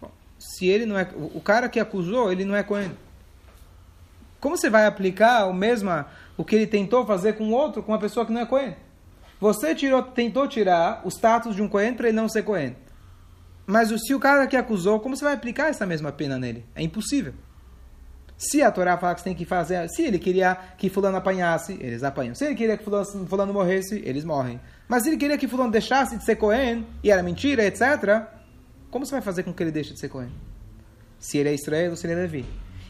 Bom, 0.00 0.10
se 0.36 0.66
ele 0.66 0.84
não 0.84 0.98
é 0.98 1.08
o 1.16 1.40
cara 1.40 1.68
que 1.68 1.78
acusou, 1.78 2.32
ele 2.32 2.44
não 2.44 2.56
é 2.56 2.64
Cohen. 2.64 2.90
Como 4.40 4.56
você 4.56 4.68
vai 4.68 4.84
aplicar 4.84 5.46
o 5.46 5.54
mesmo 5.54 5.90
o 6.38 6.44
que 6.44 6.54
ele 6.54 6.66
tentou 6.66 7.04
fazer 7.04 7.34
com 7.34 7.50
outro, 7.50 7.82
com 7.82 7.92
uma 7.92 7.98
pessoa 7.98 8.24
que 8.24 8.32
não 8.32 8.40
é 8.40 8.46
Cohen? 8.46 8.76
Você 9.40 9.74
tirou, 9.74 10.02
tentou 10.02 10.48
tirar 10.48 11.02
o 11.04 11.08
status 11.08 11.54
de 11.54 11.60
um 11.60 11.68
Cohen 11.68 11.94
para 11.94 12.08
ele 12.08 12.16
não 12.16 12.28
ser 12.28 12.44
Cohen. 12.44 12.76
Mas 13.66 13.88
se 14.00 14.14
o 14.14 14.20
cara 14.20 14.46
que 14.46 14.56
acusou, 14.56 15.00
como 15.00 15.16
você 15.16 15.24
vai 15.24 15.34
aplicar 15.34 15.68
essa 15.68 15.84
mesma 15.84 16.10
pena 16.10 16.38
nele? 16.38 16.64
É 16.74 16.82
impossível. 16.82 17.34
Se 18.36 18.62
a 18.62 18.70
Torá 18.70 18.96
fala 18.96 19.14
que 19.14 19.20
você 19.20 19.24
tem 19.24 19.34
que 19.34 19.44
fazer, 19.44 19.88
se 19.88 20.02
ele 20.02 20.18
queria 20.18 20.56
que 20.78 20.88
fulano 20.88 21.16
apanhasse, 21.16 21.76
eles 21.80 22.04
apanham. 22.04 22.36
Se 22.36 22.44
ele 22.44 22.54
queria 22.54 22.76
que 22.76 22.84
fulano, 22.84 23.26
fulano 23.26 23.52
morresse, 23.52 24.00
eles 24.04 24.24
morrem. 24.24 24.60
Mas 24.86 25.02
se 25.02 25.08
ele 25.08 25.16
queria 25.16 25.36
que 25.36 25.48
fulano 25.48 25.72
deixasse 25.72 26.16
de 26.16 26.24
ser 26.24 26.36
Cohen, 26.36 26.86
e 27.02 27.10
era 27.10 27.22
mentira, 27.22 27.64
etc., 27.64 28.26
como 28.92 29.04
você 29.04 29.12
vai 29.12 29.20
fazer 29.20 29.42
com 29.42 29.52
que 29.52 29.60
ele 29.60 29.72
deixe 29.72 29.92
de 29.92 29.98
ser 29.98 30.08
Cohen? 30.08 30.30
Se 31.18 31.36
ele 31.36 31.48
é 31.48 31.54
Israel 31.54 31.90
ou 31.90 31.96
se 31.96 32.06
ele 32.06 32.14
é 32.14 32.16
Levi. 32.16 32.46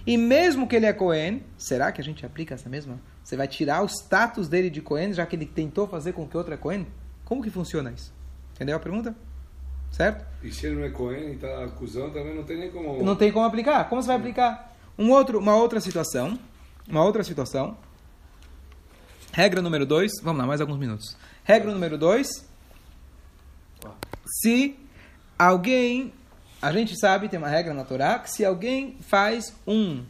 E 0.06 0.16
mesmo 0.16 0.68
que 0.68 0.76
ele 0.76 0.87
é 0.87 0.92
Cohen, 0.92 1.42
será 1.56 1.90
que 1.90 2.00
a 2.00 2.04
gente 2.04 2.24
aplica 2.24 2.54
essa 2.54 2.68
mesma? 2.68 3.00
Você 3.28 3.36
vai 3.36 3.46
tirar 3.46 3.82
o 3.82 3.86
status 3.86 4.48
dele 4.48 4.70
de 4.70 4.80
Cohen, 4.80 5.12
já 5.12 5.26
que 5.26 5.36
ele 5.36 5.44
tentou 5.44 5.86
fazer 5.86 6.14
com 6.14 6.26
que 6.26 6.34
outro 6.34 6.54
é 6.54 6.56
Cohen? 6.56 6.86
Como 7.26 7.42
que 7.42 7.50
funciona 7.50 7.92
isso? 7.92 8.10
Entendeu 8.54 8.74
a 8.74 8.80
pergunta? 8.80 9.14
Certo? 9.90 10.24
E 10.42 10.50
se 10.50 10.64
ele 10.64 10.76
não 10.76 10.84
é 10.84 10.88
Cohen 10.88 11.32
e 11.32 11.34
está 11.34 11.62
acusando, 11.62 12.14
também 12.14 12.34
não 12.34 12.42
tem 12.42 12.58
nem 12.58 12.70
como... 12.70 13.04
Não 13.04 13.14
tem 13.14 13.30
como 13.30 13.44
aplicar. 13.44 13.86
Como 13.90 14.00
você 14.00 14.08
vai 14.08 14.16
aplicar? 14.16 14.74
Um 14.96 15.10
outro, 15.10 15.38
uma 15.38 15.54
outra 15.54 15.78
situação. 15.78 16.38
Uma 16.88 17.04
outra 17.04 17.22
situação. 17.22 17.76
Regra 19.30 19.60
número 19.60 19.84
2. 19.84 20.10
Vamos 20.22 20.40
lá, 20.40 20.46
mais 20.46 20.62
alguns 20.62 20.78
minutos. 20.78 21.14
Regra 21.44 21.70
número 21.70 21.98
2. 21.98 22.26
Se 24.40 24.74
alguém 25.38 26.14
a 26.62 26.72
gente 26.72 26.98
sabe, 26.98 27.28
tem 27.28 27.38
uma 27.38 27.48
regra 27.48 27.74
na 27.74 27.84
Torá, 27.84 28.18
que 28.20 28.30
se 28.30 28.42
alguém 28.42 28.96
faz 29.02 29.54
um, 29.66 30.02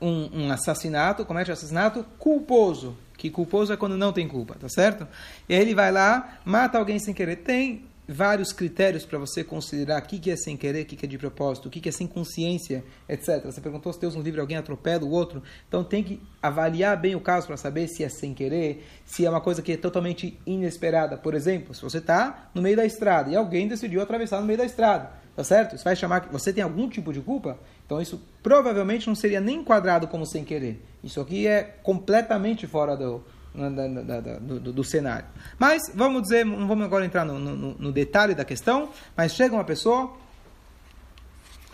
um, 0.00 0.44
um 0.44 0.52
assassinato, 0.52 1.24
comete 1.24 1.50
um 1.50 1.54
assassinato 1.54 2.04
culposo, 2.18 2.96
que 3.16 3.30
culposo 3.30 3.72
é 3.72 3.76
quando 3.76 3.96
não 3.96 4.12
tem 4.12 4.28
culpa, 4.28 4.54
tá 4.58 4.68
certo? 4.68 5.06
E 5.48 5.54
aí 5.54 5.60
ele 5.60 5.74
vai 5.74 5.90
lá, 5.90 6.38
mata 6.44 6.78
alguém 6.78 6.98
sem 6.98 7.14
querer. 7.14 7.36
Tem 7.36 7.86
vários 8.08 8.52
critérios 8.52 9.04
para 9.04 9.18
você 9.18 9.42
considerar 9.42 10.00
o 10.00 10.04
que, 10.04 10.18
que 10.18 10.30
é 10.30 10.36
sem 10.36 10.56
querer, 10.56 10.82
o 10.82 10.86
que, 10.86 10.96
que 10.96 11.06
é 11.06 11.08
de 11.08 11.18
propósito, 11.18 11.66
o 11.66 11.70
que, 11.70 11.80
que 11.80 11.88
é 11.88 11.92
sem 11.92 12.06
consciência, 12.06 12.84
etc. 13.08 13.44
Você 13.44 13.60
perguntou 13.60 13.92
se 13.92 14.00
Deus 14.00 14.14
no 14.14 14.22
livro 14.22 14.40
alguém 14.40 14.56
atropela 14.56 15.04
o 15.04 15.10
outro. 15.10 15.42
Então 15.66 15.82
tem 15.82 16.02
que 16.02 16.20
avaliar 16.40 16.96
bem 16.96 17.14
o 17.14 17.20
caso 17.20 17.46
para 17.46 17.56
saber 17.56 17.88
se 17.88 18.04
é 18.04 18.08
sem 18.08 18.32
querer, 18.32 18.86
se 19.04 19.26
é 19.26 19.30
uma 19.30 19.40
coisa 19.40 19.62
que 19.62 19.72
é 19.72 19.76
totalmente 19.76 20.38
inesperada. 20.46 21.16
Por 21.16 21.34
exemplo, 21.34 21.74
se 21.74 21.82
você 21.82 21.98
está 21.98 22.50
no 22.54 22.62
meio 22.62 22.76
da 22.76 22.84
estrada 22.84 23.30
e 23.30 23.36
alguém 23.36 23.66
decidiu 23.66 24.00
atravessar 24.00 24.40
no 24.40 24.46
meio 24.46 24.58
da 24.58 24.64
estrada. 24.64 25.25
Tá 25.36 25.44
certo? 25.44 25.76
Isso 25.76 25.84
vai 25.84 25.94
chamar 25.94 26.20
que 26.22 26.32
você 26.32 26.50
tem 26.50 26.64
algum 26.64 26.88
tipo 26.88 27.12
de 27.12 27.20
culpa? 27.20 27.58
Então 27.84 28.00
isso 28.00 28.18
provavelmente 28.42 29.06
não 29.06 29.14
seria 29.14 29.38
nem 29.38 29.58
enquadrado 29.58 30.08
como 30.08 30.24
sem 30.26 30.42
querer. 30.42 30.82
Isso 31.04 31.20
aqui 31.20 31.46
é 31.46 31.62
completamente 31.82 32.66
fora 32.66 32.96
do, 32.96 33.22
do, 33.54 34.58
do, 34.60 34.72
do, 34.72 34.82
cenário. 34.84 35.26
Mas 35.58 35.82
vamos 35.94 36.22
dizer, 36.22 36.46
não 36.46 36.66
vamos 36.66 36.86
agora 36.86 37.04
entrar 37.04 37.26
no, 37.26 37.38
no, 37.38 37.74
no, 37.74 37.92
detalhe 37.92 38.34
da 38.34 38.46
questão, 38.46 38.88
mas 39.14 39.34
chega 39.34 39.54
uma 39.54 39.62
pessoa, 39.62 40.16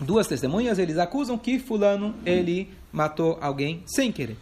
duas 0.00 0.26
testemunhas, 0.26 0.80
eles 0.80 0.98
acusam 0.98 1.38
que 1.38 1.60
fulano 1.60 2.16
ele 2.26 2.68
matou 2.90 3.38
alguém 3.40 3.84
sem 3.86 4.10
querer. 4.10 4.36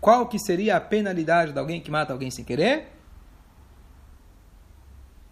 Qual 0.00 0.26
que 0.26 0.38
seria 0.38 0.76
a 0.76 0.80
penalidade 0.80 1.52
de 1.52 1.58
alguém 1.60 1.80
que 1.80 1.92
mata 1.92 2.12
alguém 2.12 2.30
sem 2.30 2.44
querer? 2.44 2.88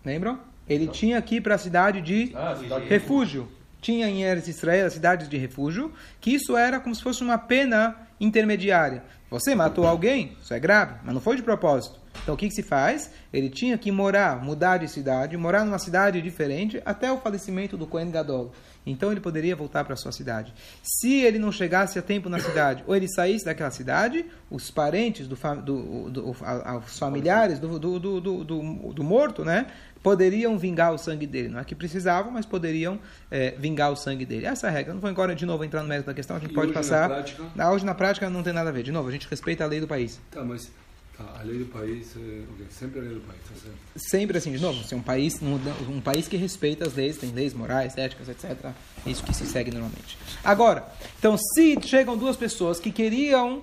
Lembram? 0.05 0.39
Ele 0.69 0.87
tinha 0.89 1.21
que 1.23 1.37
ir 1.37 1.41
para 1.41 1.55
a 1.55 1.59
cidade 1.59 2.01
de 2.01 2.33
ah, 2.35 2.57
refúgio. 2.89 3.49
Tinha 3.81 4.09
em 4.09 4.23
Eretz 4.23 4.49
Israel 4.49 4.87
a 4.87 4.91
cidade 4.91 5.29
de 5.29 5.37
refúgio, 5.37 5.93
que 6.21 6.31
isso 6.31 6.57
era 6.57 6.81
como 6.81 6.95
se 6.95 7.03
fosse 7.03 7.23
uma 7.23 7.39
pena 7.39 7.97
intermediária. 8.21 9.05
Você 9.31 9.55
matou 9.55 9.87
alguém, 9.87 10.37
isso 10.43 10.55
é 10.55 10.59
grave, 10.59 10.95
mas 11.05 11.15
não 11.15 11.21
foi 11.21 11.37
de 11.37 11.43
propósito. 11.43 12.01
Então 12.23 12.35
o 12.35 12.39
que, 12.39 12.49
que, 12.49 12.55
se 12.55 12.63
faz? 12.63 13.11
Ele 13.33 13.49
tinha 13.49 13.77
que 13.79 13.91
morar, 13.91 14.43
mudar 14.43 14.79
de 14.79 14.89
cidade, 14.89 15.37
morar 15.37 15.65
numa 15.65 15.79
cidade 15.79 16.21
diferente 16.21 16.81
até 16.85 17.11
o 17.11 17.19
falecimento 17.19 17.77
do 17.77 17.87
Kohen 17.87 18.11
Gadol. 18.11 18.53
Então 18.87 19.11
ele 19.11 19.21
poderia 19.21 19.57
voltar 19.57 19.85
para 19.85 19.97
sua 19.97 20.13
cidade. 20.13 20.55
Se 20.83 21.21
ele 21.23 21.39
não 21.39 21.51
chegasse 21.51 21.99
a 21.99 22.03
tempo 22.03 22.29
na 22.29 22.39
cidade, 22.39 22.85
ou 22.87 22.95
ele 22.95 23.09
saísse 23.09 23.45
daquela 23.45 23.71
cidade, 23.71 24.25
os 24.49 24.71
parentes, 24.71 25.27
do, 25.27 25.37
do, 25.63 26.11
do, 26.11 26.31
os 26.31 26.99
familiares 26.99 27.59
do, 27.59 27.79
do, 27.79 27.99
do, 27.99 28.21
do, 28.21 28.45
do 28.93 29.05
morto, 29.05 29.45
né, 29.45 29.67
poderiam 30.03 30.57
vingar 30.57 30.95
o 30.95 30.99
sangue 30.99 31.27
dele. 31.27 31.49
Não 31.49 31.59
é 31.59 31.65
que 31.65 31.75
precisavam, 31.75 32.31
mas 32.31 32.47
poderiam 32.47 33.01
é, 33.29 33.57
vingar 33.59 33.91
o 33.91 33.97
sangue 33.97 34.25
dele. 34.25 34.47
Essa 34.47 34.69
é 34.69 34.71
a 34.71 34.73
regra. 34.73 34.95
Não 34.95 35.01
vou 35.01 35.11
agora 35.11 35.35
de 35.35 35.45
novo 35.45 35.65
entrar 35.65 35.83
no 35.83 35.89
mérito 35.89 36.07
da 36.07 36.15
questão, 36.15 36.37
a 36.37 36.39
gente 36.39 36.53
e 36.53 36.55
pode 36.55 36.73
passar. 36.73 37.09
Na 37.09 37.15
prática? 37.17 37.71
hoje 37.73 37.85
na 37.85 37.95
prática 37.95 38.31
não 38.31 38.43
tem 38.43 38.53
nada 38.53 38.71
a 38.71 38.73
ver. 38.73 38.85
De 38.85 38.93
novo, 38.93 39.09
a 39.09 39.13
gente 39.13 39.27
respeita 39.29 39.65
a 39.65 39.67
lei 39.67 39.81
do 39.81 39.89
país. 39.89 40.21
Tá, 40.31 40.45
mas 40.45 40.71
a 41.19 41.43
lei 41.43 41.59
do 41.59 41.67
país, 41.67 42.15
é, 42.17 42.43
sempre 42.71 43.01
a 43.01 43.03
lei 43.03 43.15
do 43.15 43.21
país, 43.21 43.41
tá 43.49 43.55
certo? 43.55 43.77
Sempre 43.97 44.39
assim, 44.39 44.53
de 44.53 44.59
novo, 44.59 44.83
é 44.91 44.95
um 44.95 45.03
país, 45.03 45.41
um, 45.41 45.55
um 45.91 46.01
país 46.01 46.29
que 46.29 46.37
respeita 46.37 46.87
as 46.87 46.95
leis, 46.95 47.17
tem 47.17 47.31
leis 47.31 47.55
morais, 47.55 47.97
éticas, 47.97 48.29
etc. 48.29 48.73
É 49.07 49.11
isso 49.11 49.23
que 49.23 49.35
se 49.35 49.47
segue 49.47 49.71
normalmente. 49.71 50.19
Agora, 50.45 50.87
então, 51.19 51.37
se 51.37 51.79
chegam 51.83 52.17
duas 52.17 52.37
pessoas 52.37 52.79
que 52.79 52.91
queriam 52.91 53.63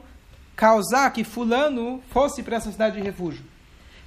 causar 0.55 1.11
que 1.11 1.23
fulano 1.23 2.01
fosse 2.09 2.41
para 2.41 2.57
essa 2.57 2.71
cidade 2.71 2.97
de 2.97 3.03
refúgio, 3.03 3.43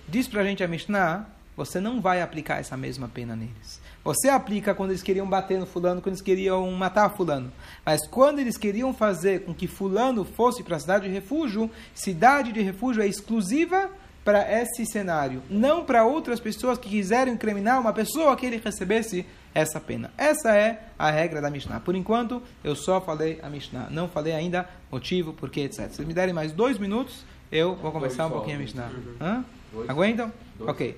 diz 0.08 0.26
para 0.26 0.40
a 0.40 0.44
gente 0.44 0.62
a 0.64 0.68
Mishnah 0.68 1.26
você 1.56 1.80
não 1.80 2.00
vai 2.00 2.20
aplicar 2.20 2.58
essa 2.58 2.76
mesma 2.76 3.08
pena 3.08 3.34
neles. 3.34 3.80
Você 4.06 4.28
aplica 4.28 4.72
quando 4.72 4.90
eles 4.90 5.02
queriam 5.02 5.28
bater 5.28 5.58
no 5.58 5.66
fulano, 5.66 6.00
quando 6.00 6.14
eles 6.14 6.22
queriam 6.22 6.70
matar 6.70 7.10
fulano. 7.10 7.52
Mas 7.84 8.06
quando 8.06 8.38
eles 8.38 8.56
queriam 8.56 8.94
fazer 8.94 9.44
com 9.44 9.52
que 9.52 9.66
fulano 9.66 10.24
fosse 10.24 10.62
para 10.62 10.76
a 10.76 10.78
cidade 10.78 11.08
de 11.08 11.12
refúgio, 11.12 11.68
cidade 11.92 12.52
de 12.52 12.62
refúgio 12.62 13.02
é 13.02 13.06
exclusiva 13.08 13.90
para 14.24 14.40
esse 14.60 14.86
cenário, 14.86 15.42
não 15.50 15.84
para 15.84 16.04
outras 16.04 16.38
pessoas 16.38 16.78
que 16.78 16.88
quiserem 16.88 17.34
incriminar 17.34 17.80
uma 17.80 17.92
pessoa 17.92 18.36
que 18.36 18.46
ele 18.46 18.60
recebesse 18.64 19.26
essa 19.52 19.80
pena. 19.80 20.12
Essa 20.16 20.56
é 20.56 20.82
a 20.96 21.10
regra 21.10 21.40
da 21.40 21.50
Mishnah. 21.50 21.80
Por 21.80 21.96
enquanto, 21.96 22.40
eu 22.62 22.76
só 22.76 23.00
falei 23.00 23.40
a 23.42 23.50
Mishnah. 23.50 23.88
Não 23.90 24.08
falei 24.08 24.34
ainda 24.34 24.68
motivo, 24.90 25.32
porquê, 25.32 25.62
etc. 25.62 25.90
Se 25.90 26.04
me 26.04 26.14
derem 26.14 26.34
mais 26.34 26.52
dois 26.52 26.78
minutos, 26.78 27.24
eu 27.50 27.74
vou 27.74 27.90
começar 27.90 28.26
um 28.26 28.30
pouquinho 28.30 28.56
a 28.56 28.60
Mishnah. 28.60 28.90
Hã? 29.20 29.44
Aguentam? 29.88 30.32
Ok 30.60 30.96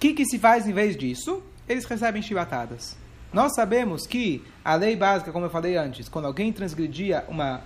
que, 0.00 0.14
que 0.14 0.24
se 0.24 0.38
faz 0.38 0.66
em 0.66 0.72
vez 0.72 0.96
disso? 0.96 1.42
Eles 1.70 1.84
recebem 1.84 2.20
chibatadas. 2.20 2.96
Nós 3.32 3.54
sabemos 3.54 4.04
que 4.04 4.44
a 4.64 4.74
lei 4.74 4.96
básica, 4.96 5.30
como 5.30 5.46
eu 5.46 5.50
falei 5.50 5.76
antes, 5.76 6.08
quando 6.08 6.24
alguém 6.24 6.52
transgredia 6.52 7.24
uma, 7.28 7.60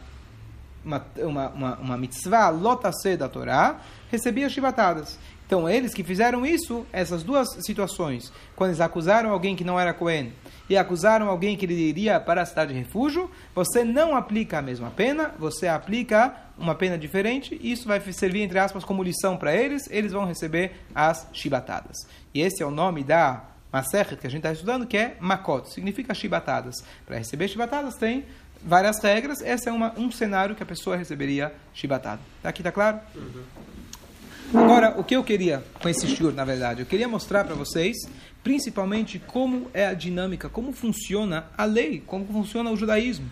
uma, 0.84 1.06
uma, 1.16 1.48
uma, 1.48 1.76
uma 1.76 1.96
mitzvah 1.96 2.50
lotase 2.50 3.16
da 3.16 3.30
Torá, 3.30 3.80
recebia 4.10 4.46
chibatadas. 4.50 5.18
Então, 5.46 5.66
eles 5.66 5.94
que 5.94 6.04
fizeram 6.04 6.44
isso, 6.44 6.86
essas 6.92 7.22
duas 7.22 7.48
situações, 7.64 8.30
quando 8.54 8.70
eles 8.70 8.80
acusaram 8.82 9.30
alguém 9.30 9.56
que 9.56 9.64
não 9.64 9.80
era 9.80 9.94
Cohen 9.94 10.34
e 10.68 10.76
acusaram 10.76 11.30
alguém 11.30 11.56
que 11.56 11.64
ele 11.64 11.72
iria 11.72 12.20
para 12.20 12.42
a 12.42 12.46
cidade 12.46 12.74
de 12.74 12.78
refúgio, 12.78 13.30
você 13.54 13.84
não 13.84 14.14
aplica 14.14 14.58
a 14.58 14.62
mesma 14.62 14.90
pena, 14.90 15.34
você 15.38 15.66
aplica 15.66 16.34
uma 16.58 16.74
pena 16.74 16.98
diferente, 16.98 17.58
e 17.58 17.72
isso 17.72 17.88
vai 17.88 18.00
servir, 18.12 18.42
entre 18.42 18.58
aspas, 18.58 18.84
como 18.84 19.02
lição 19.02 19.38
para 19.38 19.56
eles, 19.56 19.88
eles 19.90 20.12
vão 20.12 20.26
receber 20.26 20.72
as 20.94 21.26
chibatadas. 21.32 21.96
E 22.34 22.42
esse 22.42 22.62
é 22.62 22.66
o 22.66 22.70
nome 22.70 23.02
da 23.02 23.53
Masechet 23.74 24.20
que 24.20 24.26
a 24.28 24.30
gente 24.30 24.38
está 24.38 24.52
estudando, 24.52 24.86
que 24.86 24.96
é 24.96 25.16
Makot, 25.18 25.68
significa 25.68 26.14
chibatadas. 26.14 26.76
Para 27.04 27.18
receber 27.18 27.48
chibatadas 27.48 27.96
tem 27.96 28.24
várias 28.62 29.02
regras, 29.02 29.40
esse 29.40 29.68
é 29.68 29.72
uma, 29.72 29.92
um 29.98 30.12
cenário 30.12 30.54
que 30.54 30.62
a 30.62 30.66
pessoa 30.66 30.96
receberia 30.96 31.52
chibatada. 31.74 32.20
Aqui 32.44 32.60
está 32.60 32.70
claro? 32.70 33.00
Uhum. 33.16 34.62
Agora, 34.62 34.94
o 34.96 35.02
que 35.02 35.16
eu 35.16 35.24
queria 35.24 35.64
com 35.82 35.88
esse 35.88 36.06
shiur, 36.06 36.32
na 36.32 36.44
verdade, 36.44 36.82
eu 36.82 36.86
queria 36.86 37.08
mostrar 37.08 37.42
para 37.44 37.56
vocês, 37.56 37.96
principalmente, 38.44 39.18
como 39.18 39.68
é 39.74 39.86
a 39.86 39.94
dinâmica, 39.94 40.48
como 40.48 40.72
funciona 40.72 41.46
a 41.58 41.64
lei, 41.64 42.00
como 42.06 42.26
funciona 42.26 42.70
o 42.70 42.76
judaísmo. 42.76 43.28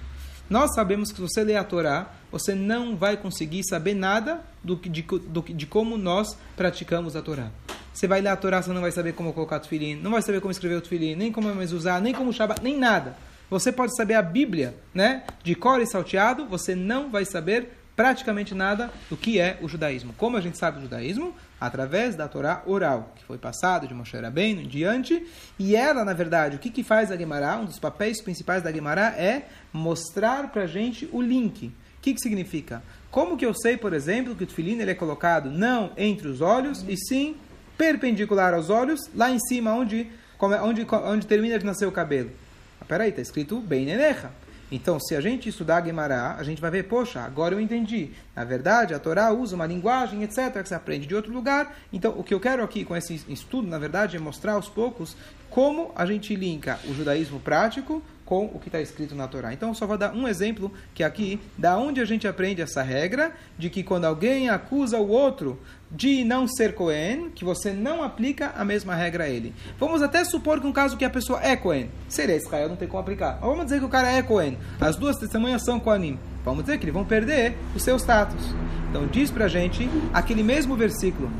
Nós 0.50 0.74
sabemos 0.74 1.10
que 1.10 1.16
se 1.16 1.22
você 1.22 1.44
ler 1.44 1.56
a 1.56 1.62
Torá, 1.62 2.10
você 2.32 2.52
não 2.52 2.96
vai 2.96 3.16
conseguir 3.16 3.62
saber 3.62 3.94
nada 3.94 4.42
do, 4.64 4.74
de, 4.74 5.02
do, 5.02 5.40
de 5.40 5.66
como 5.66 5.96
nós 5.96 6.36
praticamos 6.56 7.14
a 7.14 7.22
Torá. 7.22 7.50
Você 7.92 8.06
vai 8.06 8.20
ler 8.20 8.30
a 8.30 8.36
Torá, 8.36 8.62
você 8.62 8.72
não 8.72 8.80
vai 8.80 8.90
saber 8.90 9.12
como 9.12 9.32
colocar 9.32 9.56
o 9.56 9.60
tefilim, 9.60 9.96
não 9.96 10.12
vai 10.12 10.22
saber 10.22 10.40
como 10.40 10.50
escrever 10.50 10.76
o 10.76 10.80
tefilim, 10.80 11.14
nem 11.14 11.30
como 11.30 11.54
mais 11.54 11.72
usar, 11.72 12.00
nem 12.00 12.14
como 12.14 12.32
Shabbat, 12.32 12.62
nem 12.62 12.78
nada. 12.78 13.14
Você 13.50 13.70
pode 13.70 13.94
saber 13.94 14.14
a 14.14 14.22
Bíblia, 14.22 14.74
né, 14.94 15.24
de 15.42 15.54
cor 15.54 15.80
e 15.80 15.86
salteado, 15.86 16.46
você 16.46 16.74
não 16.74 17.10
vai 17.10 17.26
saber 17.26 17.70
praticamente 17.94 18.54
nada 18.54 18.90
do 19.10 19.16
que 19.16 19.38
é 19.38 19.58
o 19.60 19.68
judaísmo. 19.68 20.14
Como 20.14 20.36
a 20.36 20.40
gente 20.40 20.56
sabe 20.56 20.78
o 20.78 20.82
judaísmo? 20.82 21.34
Através 21.60 22.16
da 22.16 22.26
Torá 22.26 22.62
oral, 22.66 23.12
que 23.14 23.24
foi 23.24 23.38
passada 23.38 23.86
de 23.86 23.94
Moshe 23.94 24.16
Rabbeinu 24.16 24.62
em 24.62 24.66
diante. 24.66 25.26
E 25.58 25.76
ela, 25.76 26.04
na 26.04 26.14
verdade, 26.14 26.56
o 26.56 26.58
que, 26.58 26.70
que 26.70 26.82
faz 26.82 27.10
a 27.12 27.16
Gemara? 27.16 27.58
Um 27.58 27.66
dos 27.66 27.78
papéis 27.78 28.20
principais 28.20 28.62
da 28.62 28.72
Gemara 28.72 29.14
é 29.16 29.46
mostrar 29.72 30.50
para 30.50 30.66
gente 30.66 31.08
o 31.12 31.20
link. 31.20 31.66
O 31.66 31.72
que, 32.00 32.14
que 32.14 32.20
significa? 32.20 32.82
Como 33.10 33.36
que 33.36 33.44
eu 33.44 33.54
sei, 33.54 33.76
por 33.76 33.92
exemplo, 33.92 34.34
que 34.34 34.44
o 34.44 34.46
tefilin 34.46 34.80
ele 34.80 34.90
é 34.90 34.94
colocado 34.94 35.50
não 35.50 35.92
entre 35.96 36.26
os 36.26 36.40
olhos, 36.40 36.84
e 36.88 36.96
sim 36.96 37.36
perpendicular 37.82 38.54
aos 38.54 38.70
olhos, 38.70 39.00
lá 39.12 39.28
em 39.28 39.40
cima, 39.40 39.74
onde, 39.74 40.06
onde, 40.40 40.86
onde 41.04 41.26
termina 41.26 41.58
de 41.58 41.66
nascer 41.66 41.84
o 41.84 41.90
cabelo? 41.90 42.30
Ah, 42.80 42.84
peraí, 42.84 43.10
está 43.10 43.20
escrito 43.20 43.58
bem 43.58 43.84
nenecha. 43.84 44.30
Então, 44.70 45.00
se 45.00 45.16
a 45.16 45.20
gente 45.20 45.48
estudar 45.48 45.84
Gemara, 45.84 46.36
a 46.38 46.44
gente 46.44 46.60
vai 46.60 46.70
ver, 46.70 46.84
poxa, 46.84 47.20
agora 47.20 47.56
eu 47.56 47.60
entendi. 47.60 48.12
Na 48.36 48.44
verdade, 48.44 48.94
a 48.94 49.00
Torá 49.00 49.32
usa 49.32 49.56
uma 49.56 49.66
linguagem, 49.66 50.22
etc., 50.22 50.62
que 50.62 50.68
se 50.68 50.74
aprende 50.76 51.08
de 51.08 51.14
outro 51.16 51.32
lugar. 51.32 51.76
Então, 51.92 52.14
o 52.16 52.22
que 52.22 52.32
eu 52.32 52.38
quero 52.38 52.62
aqui 52.62 52.84
com 52.84 52.96
esse 52.96 53.20
estudo, 53.28 53.66
na 53.66 53.78
verdade, 53.78 54.16
é 54.16 54.20
mostrar 54.20 54.52
aos 54.52 54.68
poucos 54.68 55.16
como 55.50 55.90
a 55.96 56.06
gente 56.06 56.36
linka 56.36 56.78
o 56.88 56.94
judaísmo 56.94 57.40
prático 57.40 58.00
com 58.32 58.46
o 58.46 58.58
que 58.58 58.68
está 58.68 58.80
escrito 58.80 59.14
na 59.14 59.28
Torá. 59.28 59.52
Então, 59.52 59.74
só 59.74 59.86
vou 59.86 59.98
dar 59.98 60.14
um 60.14 60.26
exemplo 60.26 60.72
que 60.94 61.04
aqui, 61.04 61.38
da 61.58 61.76
onde 61.76 62.00
a 62.00 62.04
gente 62.06 62.26
aprende 62.26 62.62
essa 62.62 62.80
regra 62.80 63.32
de 63.58 63.68
que 63.68 63.82
quando 63.82 64.06
alguém 64.06 64.48
acusa 64.48 64.96
o 64.96 65.06
outro 65.10 65.60
de 65.90 66.24
não 66.24 66.48
ser 66.48 66.74
Cohen, 66.74 67.28
que 67.28 67.44
você 67.44 67.72
não 67.72 68.02
aplica 68.02 68.54
a 68.56 68.64
mesma 68.64 68.94
regra 68.94 69.24
a 69.24 69.28
ele. 69.28 69.54
Vamos 69.78 70.00
até 70.00 70.24
supor 70.24 70.62
que 70.62 70.66
um 70.66 70.72
caso 70.72 70.96
que 70.96 71.04
a 71.04 71.10
pessoa 71.10 71.42
é 71.42 71.54
Cohen, 71.54 71.90
seria 72.08 72.34
Israel, 72.34 72.70
não 72.70 72.76
tem 72.76 72.88
como 72.88 73.02
aplicar. 73.02 73.36
Mas 73.38 73.50
vamos 73.50 73.64
dizer 73.66 73.80
que 73.80 73.84
o 73.84 73.90
cara 73.90 74.10
é 74.10 74.22
Cohen, 74.22 74.56
as 74.80 74.96
duas 74.96 75.18
testemunhas 75.18 75.62
são 75.62 75.78
Kohanim. 75.78 76.18
Vamos 76.42 76.64
dizer 76.64 76.78
que 76.78 76.84
eles 76.84 76.94
vão 76.94 77.04
perder 77.04 77.54
o 77.76 77.78
seu 77.78 77.98
status. 77.98 78.42
Então 78.88 79.06
diz 79.08 79.30
pra 79.30 79.46
gente 79.46 79.86
aquele 80.14 80.42
mesmo 80.42 80.74
versículo 80.74 81.30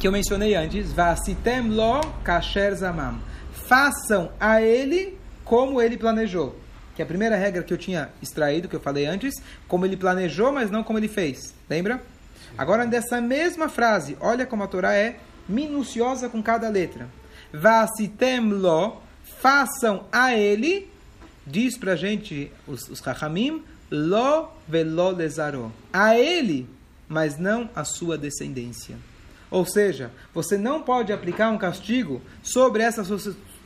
que 0.00 0.08
eu 0.08 0.12
mencionei 0.12 0.54
antes, 0.54 0.92
Vasitem 0.92 1.70
lo 1.70 2.00
kasher 2.24 2.74
zamam. 2.74 3.25
Façam 3.66 4.30
a 4.38 4.62
ele 4.62 5.18
como 5.44 5.80
ele 5.80 5.96
planejou. 5.96 6.58
Que 6.94 7.02
é 7.02 7.04
a 7.04 7.08
primeira 7.08 7.36
regra 7.36 7.62
que 7.62 7.72
eu 7.72 7.78
tinha 7.78 8.10
extraído, 8.22 8.68
que 8.68 8.76
eu 8.76 8.80
falei 8.80 9.06
antes, 9.06 9.34
como 9.68 9.84
ele 9.84 9.96
planejou, 9.96 10.52
mas 10.52 10.70
não 10.70 10.82
como 10.82 10.98
ele 10.98 11.08
fez. 11.08 11.54
Lembra? 11.68 12.02
Agora, 12.56 12.86
dessa 12.86 13.20
mesma 13.20 13.68
frase, 13.68 14.16
olha 14.20 14.46
como 14.46 14.62
a 14.62 14.66
Torá 14.66 14.94
é 14.94 15.18
minuciosa 15.48 16.28
com 16.28 16.42
cada 16.42 16.68
letra. 16.68 17.08
Vasitem 17.52 18.50
lo, 18.50 19.02
façam 19.40 20.04
a 20.10 20.34
ele, 20.34 20.90
diz 21.46 21.76
pra 21.76 21.96
gente 21.96 22.50
os, 22.66 22.88
os 22.88 23.00
Chachamim, 23.00 23.62
lo 23.90 24.48
velo 24.66 25.10
lezaro. 25.10 25.72
A 25.92 26.18
ele, 26.18 26.68
mas 27.08 27.38
não 27.38 27.68
a 27.74 27.84
sua 27.84 28.16
descendência. 28.16 28.96
Ou 29.50 29.64
seja, 29.64 30.10
você 30.34 30.56
não 30.56 30.82
pode 30.82 31.12
aplicar 31.12 31.50
um 31.50 31.58
castigo 31.58 32.20
sobre 32.42 32.82
essas 32.82 33.08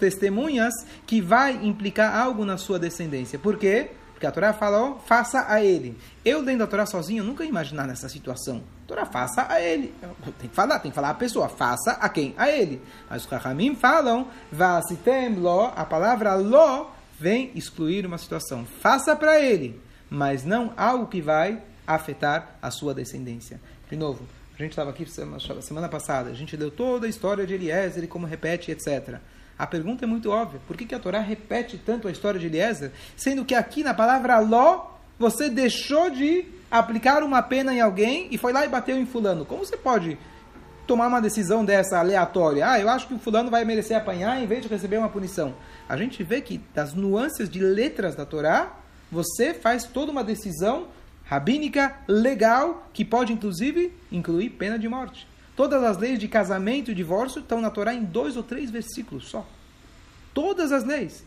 testemunhas 0.00 0.74
que 1.06 1.20
vai 1.20 1.52
implicar 1.64 2.16
algo 2.16 2.44
na 2.44 2.56
sua 2.56 2.78
descendência. 2.78 3.38
Por 3.38 3.56
quê? 3.56 3.90
Porque 4.12 4.26
a 4.26 4.32
Torá 4.32 4.52
fala, 4.52 4.98
faça 5.06 5.46
a 5.48 5.62
ele. 5.64 5.96
Eu, 6.24 6.44
dentro 6.44 6.60
da 6.60 6.66
Torá 6.66 6.84
sozinho, 6.84 7.22
nunca 7.22 7.44
ia 7.44 7.48
imaginar 7.48 7.86
nessa 7.86 8.08
situação. 8.08 8.62
A 8.84 8.88
Torá, 8.88 9.06
faça 9.06 9.46
a 9.48 9.60
ele. 9.60 9.94
Tem 10.38 10.48
que 10.48 10.54
falar, 10.54 10.78
tem 10.80 10.90
que 10.90 10.94
falar 10.94 11.10
a 11.10 11.14
pessoa, 11.14 11.48
faça 11.48 11.92
a 11.92 12.08
quem? 12.08 12.34
A 12.36 12.50
ele. 12.50 12.82
Mas 13.08 13.24
os 13.24 13.30
Rahamim 13.30 13.74
falam, 13.74 14.28
vasitem 14.50 15.36
lo, 15.36 15.72
a 15.74 15.84
palavra 15.84 16.34
lo 16.34 16.90
vem 17.18 17.50
excluir 17.54 18.04
uma 18.04 18.18
situação. 18.18 18.66
Faça 18.66 19.14
para 19.14 19.40
ele, 19.40 19.80
mas 20.10 20.44
não 20.44 20.72
algo 20.76 21.06
que 21.06 21.22
vai 21.22 21.62
afetar 21.86 22.58
a 22.60 22.70
sua 22.70 22.92
descendência. 22.92 23.60
De 23.88 23.96
novo, 23.96 24.26
a 24.54 24.62
gente 24.62 24.72
estava 24.72 24.90
aqui 24.90 25.06
semana 25.06 25.88
passada, 25.88 26.28
a 26.28 26.34
gente 26.34 26.54
leu 26.54 26.70
toda 26.70 27.06
a 27.06 27.08
história 27.08 27.46
de 27.46 27.54
Eliezer 27.54 28.06
como 28.06 28.26
repete, 28.26 28.70
etc. 28.70 29.18
A 29.60 29.66
pergunta 29.66 30.06
é 30.06 30.08
muito 30.08 30.30
óbvia. 30.30 30.58
Por 30.66 30.74
que, 30.74 30.86
que 30.86 30.94
a 30.94 30.98
Torá 30.98 31.20
repete 31.20 31.76
tanto 31.76 32.08
a 32.08 32.10
história 32.10 32.40
de 32.40 32.46
Eliezer, 32.46 32.92
sendo 33.14 33.44
que 33.44 33.54
aqui 33.54 33.84
na 33.84 33.92
palavra 33.92 34.38
Ló 34.38 34.86
você 35.18 35.50
deixou 35.50 36.08
de 36.08 36.46
aplicar 36.70 37.22
uma 37.22 37.42
pena 37.42 37.74
em 37.74 37.78
alguém 37.78 38.26
e 38.30 38.38
foi 38.38 38.54
lá 38.54 38.64
e 38.64 38.70
bateu 38.70 38.98
em 38.98 39.04
fulano. 39.04 39.44
Como 39.44 39.62
você 39.62 39.76
pode 39.76 40.16
tomar 40.86 41.08
uma 41.08 41.20
decisão 41.20 41.62
dessa 41.62 41.98
aleatória? 41.98 42.70
Ah, 42.70 42.80
eu 42.80 42.88
acho 42.88 43.06
que 43.06 43.12
o 43.12 43.18
fulano 43.18 43.50
vai 43.50 43.62
merecer 43.66 43.98
apanhar 43.98 44.42
em 44.42 44.46
vez 44.46 44.62
de 44.62 44.68
receber 44.68 44.96
uma 44.96 45.10
punição. 45.10 45.54
A 45.86 45.94
gente 45.94 46.22
vê 46.22 46.40
que 46.40 46.58
das 46.74 46.94
nuances 46.94 47.50
de 47.50 47.60
letras 47.60 48.16
da 48.16 48.24
Torá, 48.24 48.78
você 49.12 49.52
faz 49.52 49.84
toda 49.84 50.10
uma 50.10 50.24
decisão 50.24 50.88
rabínica, 51.26 51.98
legal, 52.08 52.88
que 52.94 53.04
pode 53.04 53.30
inclusive 53.30 53.92
incluir 54.10 54.48
pena 54.48 54.78
de 54.78 54.88
morte. 54.88 55.28
Todas 55.60 55.84
as 55.84 55.98
leis 55.98 56.18
de 56.18 56.26
casamento 56.26 56.90
e 56.90 56.94
divórcio 56.94 57.40
estão 57.40 57.60
na 57.60 57.68
Torá 57.68 57.92
em 57.92 58.02
dois 58.02 58.34
ou 58.34 58.42
três 58.42 58.70
versículos 58.70 59.28
só. 59.28 59.46
Todas 60.32 60.72
as 60.72 60.84
leis. 60.84 61.22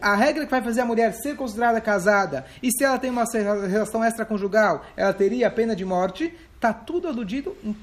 A 0.00 0.14
regra 0.14 0.46
que 0.46 0.50
vai 0.50 0.62
fazer 0.62 0.80
a 0.80 0.86
mulher 0.86 1.12
ser 1.12 1.36
considerada 1.36 1.78
casada 1.78 2.46
e 2.62 2.70
se 2.72 2.82
ela 2.82 2.98
tem 2.98 3.10
uma 3.10 3.24
relação 3.68 4.02
extraconjugal, 4.02 4.86
ela 4.96 5.12
teria 5.12 5.48
a 5.48 5.50
pena 5.50 5.76
de 5.76 5.84
morte, 5.84 6.32
está 6.54 6.72
tudo 6.72 7.08
aludido 7.08 7.54
em 7.62 7.76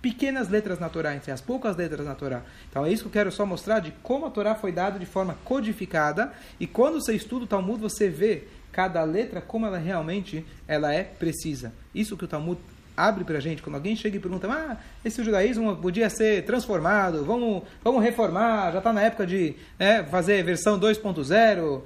pequenas 0.00 0.48
letras 0.48 0.78
na 0.78 0.88
Torá, 0.88 1.14
entre 1.14 1.30
as 1.30 1.42
poucas 1.42 1.76
letras 1.76 2.06
na 2.06 2.14
Torá. 2.14 2.40
Então 2.70 2.86
é 2.86 2.90
isso 2.90 3.02
que 3.02 3.08
eu 3.08 3.12
quero 3.12 3.30
só 3.30 3.44
mostrar 3.44 3.80
de 3.80 3.90
como 4.02 4.24
a 4.24 4.30
Torá 4.30 4.54
foi 4.54 4.72
dada 4.72 4.98
de 4.98 5.04
forma 5.04 5.36
codificada 5.44 6.32
e 6.58 6.66
quando 6.66 6.94
você 6.94 7.12
estuda 7.12 7.44
o 7.44 7.46
Talmud 7.46 7.78
você 7.78 8.08
vê 8.08 8.44
cada 8.72 9.04
letra 9.04 9.42
como 9.42 9.66
ela 9.66 9.76
realmente 9.76 10.46
ela 10.66 10.94
é 10.94 11.04
precisa. 11.04 11.74
Isso 11.94 12.16
que 12.16 12.24
o 12.24 12.28
Talmud 12.28 12.58
abre 12.96 13.24
para 13.24 13.38
a 13.38 13.40
gente, 13.40 13.62
quando 13.62 13.76
alguém 13.76 13.96
chega 13.96 14.16
e 14.16 14.20
pergunta, 14.20 14.46
ah, 14.50 14.76
esse 15.04 15.22
judaísmo 15.22 15.76
podia 15.76 16.10
ser 16.10 16.44
transformado, 16.44 17.24
vamos, 17.24 17.62
vamos 17.82 18.02
reformar, 18.02 18.72
já 18.72 18.78
está 18.78 18.92
na 18.92 19.02
época 19.02 19.26
de 19.26 19.54
né, 19.78 20.04
fazer 20.04 20.42
versão 20.42 20.78
2.0, 20.78 21.82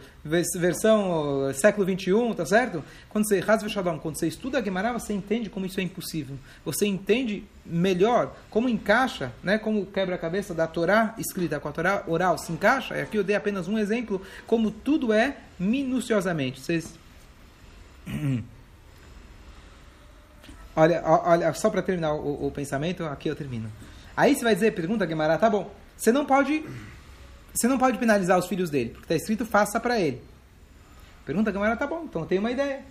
versão 0.56 1.52
século 1.54 1.86
21, 1.86 2.34
tá 2.34 2.44
certo? 2.44 2.82
Quando 3.08 3.28
você, 3.28 3.42
quando 4.00 4.16
você 4.16 4.26
estuda 4.26 4.58
a 4.58 4.62
Gemara, 4.62 4.92
você 4.92 5.12
entende 5.12 5.48
como 5.48 5.66
isso 5.66 5.78
é 5.78 5.82
impossível. 5.82 6.36
Você 6.64 6.86
entende 6.86 7.44
melhor 7.64 8.34
como 8.50 8.68
encaixa, 8.68 9.32
né, 9.42 9.58
como 9.58 9.82
o 9.82 9.86
quebra-cabeça 9.86 10.52
da 10.52 10.66
Torá 10.66 11.14
escrita 11.18 11.60
com 11.60 11.68
a 11.68 11.72
Torá 11.72 12.04
oral 12.06 12.36
se 12.38 12.52
encaixa, 12.52 12.96
e 12.96 13.02
aqui 13.02 13.16
eu 13.16 13.24
dei 13.24 13.36
apenas 13.36 13.68
um 13.68 13.78
exemplo, 13.78 14.20
como 14.46 14.70
tudo 14.70 15.12
é 15.12 15.36
minuciosamente. 15.58 16.60
Vocês... 16.60 16.98
Olha, 20.76 21.02
olha 21.04 21.54
só 21.54 21.70
para 21.70 21.82
terminar 21.82 22.14
o, 22.14 22.46
o, 22.46 22.50
pensamento, 22.50 23.04
aqui 23.04 23.28
eu 23.28 23.36
termino. 23.36 23.70
Aí 24.16 24.34
você 24.34 24.42
vai 24.42 24.54
dizer, 24.54 24.74
pergunta 24.74 25.06
Guemará, 25.06 25.38
tá 25.38 25.48
bom, 25.48 25.72
você 25.96 26.10
não 26.10 26.26
pode 26.26 26.64
você 27.54 27.68
não 27.68 27.78
pode 27.78 27.98
penalizar 27.98 28.36
os 28.36 28.48
filhos 28.48 28.68
dele, 28.68 28.90
porque 28.90 29.04
está 29.04 29.14
escrito 29.14 29.46
faça 29.46 29.78
para 29.78 30.00
ele. 30.00 30.20
Pergunta 31.24 31.52
Guemará, 31.52 31.76
tá 31.76 31.86
bom, 31.86 32.04
então 32.04 32.22
eu 32.22 32.26
tenho 32.26 32.40
uma 32.40 32.50
ideia. 32.50 32.82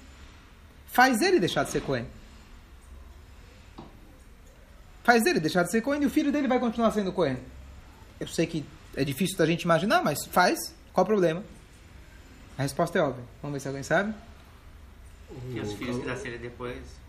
Faz 0.88 1.22
ele 1.22 1.40
deixar 1.40 1.66
de 1.66 1.72
ser 1.72 1.82
Cohen. 1.82 2.06
Faz 5.04 5.26
ele 5.26 5.42
deixar 5.42 5.64
de 5.64 5.72
ser 5.72 5.82
Cohen 5.82 6.02
e 6.02 6.06
o 6.06 6.10
filho 6.10 6.32
dele 6.32 6.48
vai 6.48 6.60
continuar 6.60 6.92
sendo 6.92 7.12
Cohen. 7.12 7.38
Eu 8.20 8.28
sei 8.28 8.48
que 8.48 8.66
é 8.96 9.04
difícil 9.04 9.38
da 9.38 9.46
gente 9.46 9.64
imaginar, 9.64 10.02
mas 10.02 10.26
faz. 10.26 10.58
Qual 10.94 11.04
o 11.04 11.08
problema? 11.08 11.44
A 12.58 12.62
resposta 12.62 12.98
é 12.98 13.02
óbvia. 13.02 13.24
Vamos 13.42 13.56
ver 13.56 13.60
se 13.60 13.68
alguém 13.68 13.84
sabe. 13.84 14.14
E 15.52 15.60
os 15.60 15.74
filhos 15.74 15.98
que 15.98 16.06
nascerem 16.06 16.40
depois 16.40 17.03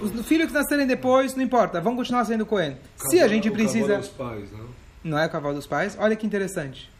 os 0.00 0.26
filhos 0.26 0.48
que 0.48 0.52
nascerem 0.52 0.86
depois, 0.86 1.34
não 1.34 1.42
importa, 1.42 1.80
vão 1.80 1.96
continuar 1.96 2.24
sendo 2.24 2.44
Cohen. 2.44 2.76
Se 2.96 3.20
a 3.20 3.28
gente 3.28 3.50
precisa. 3.50 3.96
Dos 3.96 4.08
pais, 4.08 4.52
não? 4.52 4.66
não 5.06 5.18
é 5.18 5.26
o 5.26 5.30
cavalo 5.30 5.54
dos 5.54 5.66
pais. 5.66 5.96
Olha 5.98 6.16
que 6.16 6.26
interessante. 6.26 6.90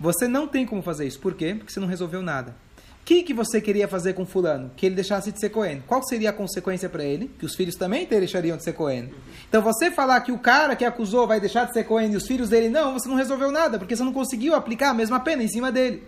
Você 0.00 0.26
não 0.26 0.48
tem 0.48 0.66
como 0.66 0.82
fazer 0.82 1.06
isso. 1.06 1.20
Por 1.20 1.34
quê? 1.34 1.54
Porque 1.54 1.72
você 1.72 1.78
não 1.78 1.86
resolveu 1.86 2.22
nada. 2.22 2.56
O 3.00 3.04
que, 3.04 3.22
que 3.22 3.34
você 3.34 3.60
queria 3.60 3.86
fazer 3.86 4.14
com 4.14 4.24
fulano? 4.24 4.70
Que 4.74 4.86
ele 4.86 4.94
deixasse 4.94 5.30
de 5.30 5.38
ser 5.38 5.50
Cohen. 5.50 5.82
Qual 5.86 6.02
seria 6.02 6.30
a 6.30 6.32
consequência 6.32 6.88
para 6.88 7.04
ele? 7.04 7.30
Que 7.38 7.44
os 7.44 7.54
filhos 7.54 7.74
também 7.74 8.06
deixariam 8.06 8.56
de 8.56 8.64
ser 8.64 8.72
Cohen. 8.72 9.12
Então 9.46 9.60
você 9.60 9.90
falar 9.90 10.22
que 10.22 10.32
o 10.32 10.38
cara 10.38 10.74
que 10.74 10.86
acusou 10.86 11.26
vai 11.26 11.38
deixar 11.38 11.66
de 11.66 11.74
ser 11.74 11.84
Cohen 11.84 12.10
e 12.10 12.16
os 12.16 12.26
filhos 12.26 12.48
dele 12.48 12.70
não, 12.70 12.94
você 12.94 13.06
não 13.06 13.16
resolveu 13.16 13.52
nada, 13.52 13.78
porque 13.78 13.94
você 13.94 14.02
não 14.02 14.12
conseguiu 14.12 14.54
aplicar 14.54 14.90
a 14.90 14.94
mesma 14.94 15.20
pena 15.20 15.42
em 15.42 15.48
cima 15.48 15.70
dele. 15.70 16.02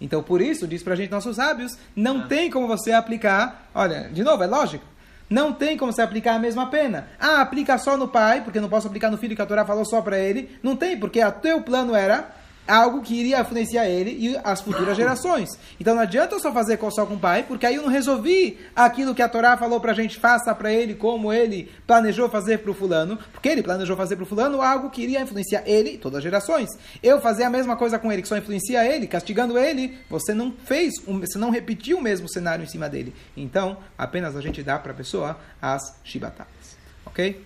Então 0.00 0.22
por 0.22 0.40
isso, 0.40 0.66
diz 0.66 0.82
pra 0.82 0.96
gente 0.96 1.10
nossos 1.10 1.36
sábios, 1.36 1.76
não 1.94 2.20
ah. 2.20 2.26
tem 2.26 2.50
como 2.50 2.66
você 2.66 2.90
aplicar. 2.90 3.68
Olha, 3.74 4.08
de 4.08 4.24
novo, 4.24 4.42
é 4.42 4.46
lógico. 4.46 4.84
Não 5.30 5.52
tem 5.52 5.76
como 5.76 5.92
você 5.92 6.02
aplicar 6.02 6.34
a 6.34 6.38
mesma 6.40 6.68
pena. 6.68 7.06
Ah, 7.18 7.40
aplica 7.40 7.78
só 7.78 7.96
no 7.96 8.08
pai, 8.08 8.42
porque 8.42 8.60
não 8.60 8.68
posso 8.68 8.88
aplicar 8.88 9.12
no 9.12 9.16
filho 9.16 9.36
que 9.36 9.40
a 9.40 9.46
Torá 9.46 9.64
falou 9.64 9.84
só 9.84 10.02
para 10.02 10.18
ele. 10.18 10.58
Não 10.60 10.74
tem, 10.74 10.98
porque 10.98 11.22
o 11.22 11.32
teu 11.32 11.62
plano 11.62 11.94
era 11.94 12.39
algo 12.70 13.02
que 13.02 13.14
iria 13.14 13.40
influenciar 13.40 13.86
ele 13.86 14.10
e 14.10 14.40
as 14.44 14.60
futuras 14.60 14.94
gerações. 14.96 15.48
Então 15.78 15.94
não 15.94 16.02
adianta 16.02 16.34
eu 16.34 16.40
só 16.40 16.52
fazer 16.52 16.78
só 16.90 17.04
com 17.04 17.14
o 17.14 17.18
pai, 17.18 17.42
porque 17.42 17.66
aí 17.66 17.74
eu 17.74 17.82
não 17.82 17.88
resolvi 17.88 18.58
aquilo 18.74 19.14
que 19.14 19.22
a 19.22 19.28
Torá 19.28 19.56
falou 19.56 19.80
pra 19.80 19.92
gente, 19.92 20.18
faça 20.18 20.54
para 20.54 20.72
ele 20.72 20.94
como 20.94 21.32
ele 21.32 21.70
planejou 21.86 22.28
fazer 22.28 22.58
pro 22.58 22.72
fulano, 22.72 23.18
porque 23.32 23.48
ele 23.48 23.62
planejou 23.62 23.96
fazer 23.96 24.16
pro 24.16 24.26
fulano 24.26 24.62
algo 24.62 24.90
que 24.90 25.02
iria 25.02 25.20
influenciar 25.20 25.62
ele 25.66 25.94
e 25.94 25.98
todas 25.98 26.18
as 26.18 26.24
gerações. 26.24 26.68
Eu 27.02 27.20
fazer 27.20 27.44
a 27.44 27.50
mesma 27.50 27.76
coisa 27.76 27.98
com 27.98 28.12
ele, 28.12 28.22
que 28.22 28.28
só 28.28 28.36
influencia 28.36 28.84
ele, 28.84 29.06
castigando 29.06 29.58
ele, 29.58 29.98
você 30.08 30.32
não 30.32 30.52
fez, 30.52 30.94
você 31.04 31.38
não 31.38 31.50
repetiu 31.50 31.98
o 31.98 32.02
mesmo 32.02 32.28
cenário 32.28 32.62
em 32.62 32.68
cima 32.68 32.88
dele. 32.88 33.14
Então, 33.36 33.78
apenas 33.98 34.36
a 34.36 34.40
gente 34.40 34.62
dá 34.62 34.78
para 34.78 34.92
a 34.92 34.94
pessoa 34.94 35.38
as 35.60 35.94
chibatadas. 36.04 36.76
Ok? 37.04 37.44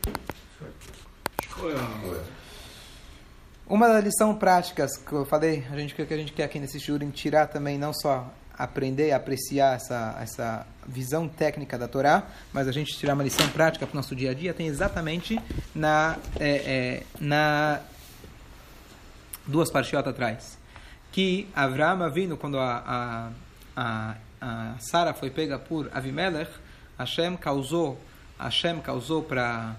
Uma 3.67 3.89
das 3.89 4.05
lições 4.05 4.37
práticas 4.37 4.95
que 4.99 5.11
eu 5.11 5.25
falei, 5.25 5.65
a 5.73 5.79
gente, 5.79 5.95
que 5.95 6.03
a 6.03 6.17
gente 6.19 6.33
quer 6.33 6.45
aqui 6.45 6.59
nesse 6.59 6.79
Shurim 6.79 7.09
tirar 7.09 7.47
também, 7.47 7.79
não 7.79 7.95
só 7.95 8.31
aprender 8.59 9.13
a 9.13 9.17
apreciar 9.17 9.77
essa, 9.77 10.19
essa 10.21 10.67
visão 10.87 11.27
técnica 11.27 11.79
da 11.79 11.89
Torá, 11.89 12.25
mas 12.53 12.69
a 12.69 12.73
gente 12.73 12.95
tirar 12.99 13.15
uma 13.15 13.25
lição 13.25 13.49
prática 13.49 13.87
para 13.87 13.95
o 13.95 13.97
nosso 13.97 14.15
dia 14.15 14.33
a 14.33 14.35
dia, 14.35 14.53
tem 14.53 14.67
exatamente 14.67 15.41
na, 15.75 16.19
é, 16.39 16.51
é, 16.51 17.03
na 17.19 17.81
duas 19.47 19.71
partiotas 19.71 20.13
atrás. 20.13 20.59
Que 21.11 21.49
Avraham 21.57 22.11
vindo 22.13 22.37
quando 22.37 22.59
a, 22.59 22.83
a, 22.87 23.31
a, 23.75 24.15
a 24.43 24.75
Sara 24.79 25.15
foi 25.15 25.31
pega 25.31 25.59
por 25.59 25.91
Avimelech, 25.95 26.51
Hashem 26.99 27.35
causou, 27.39 27.99
Hashem 28.39 28.83
causou 28.83 29.23
para 29.23 29.75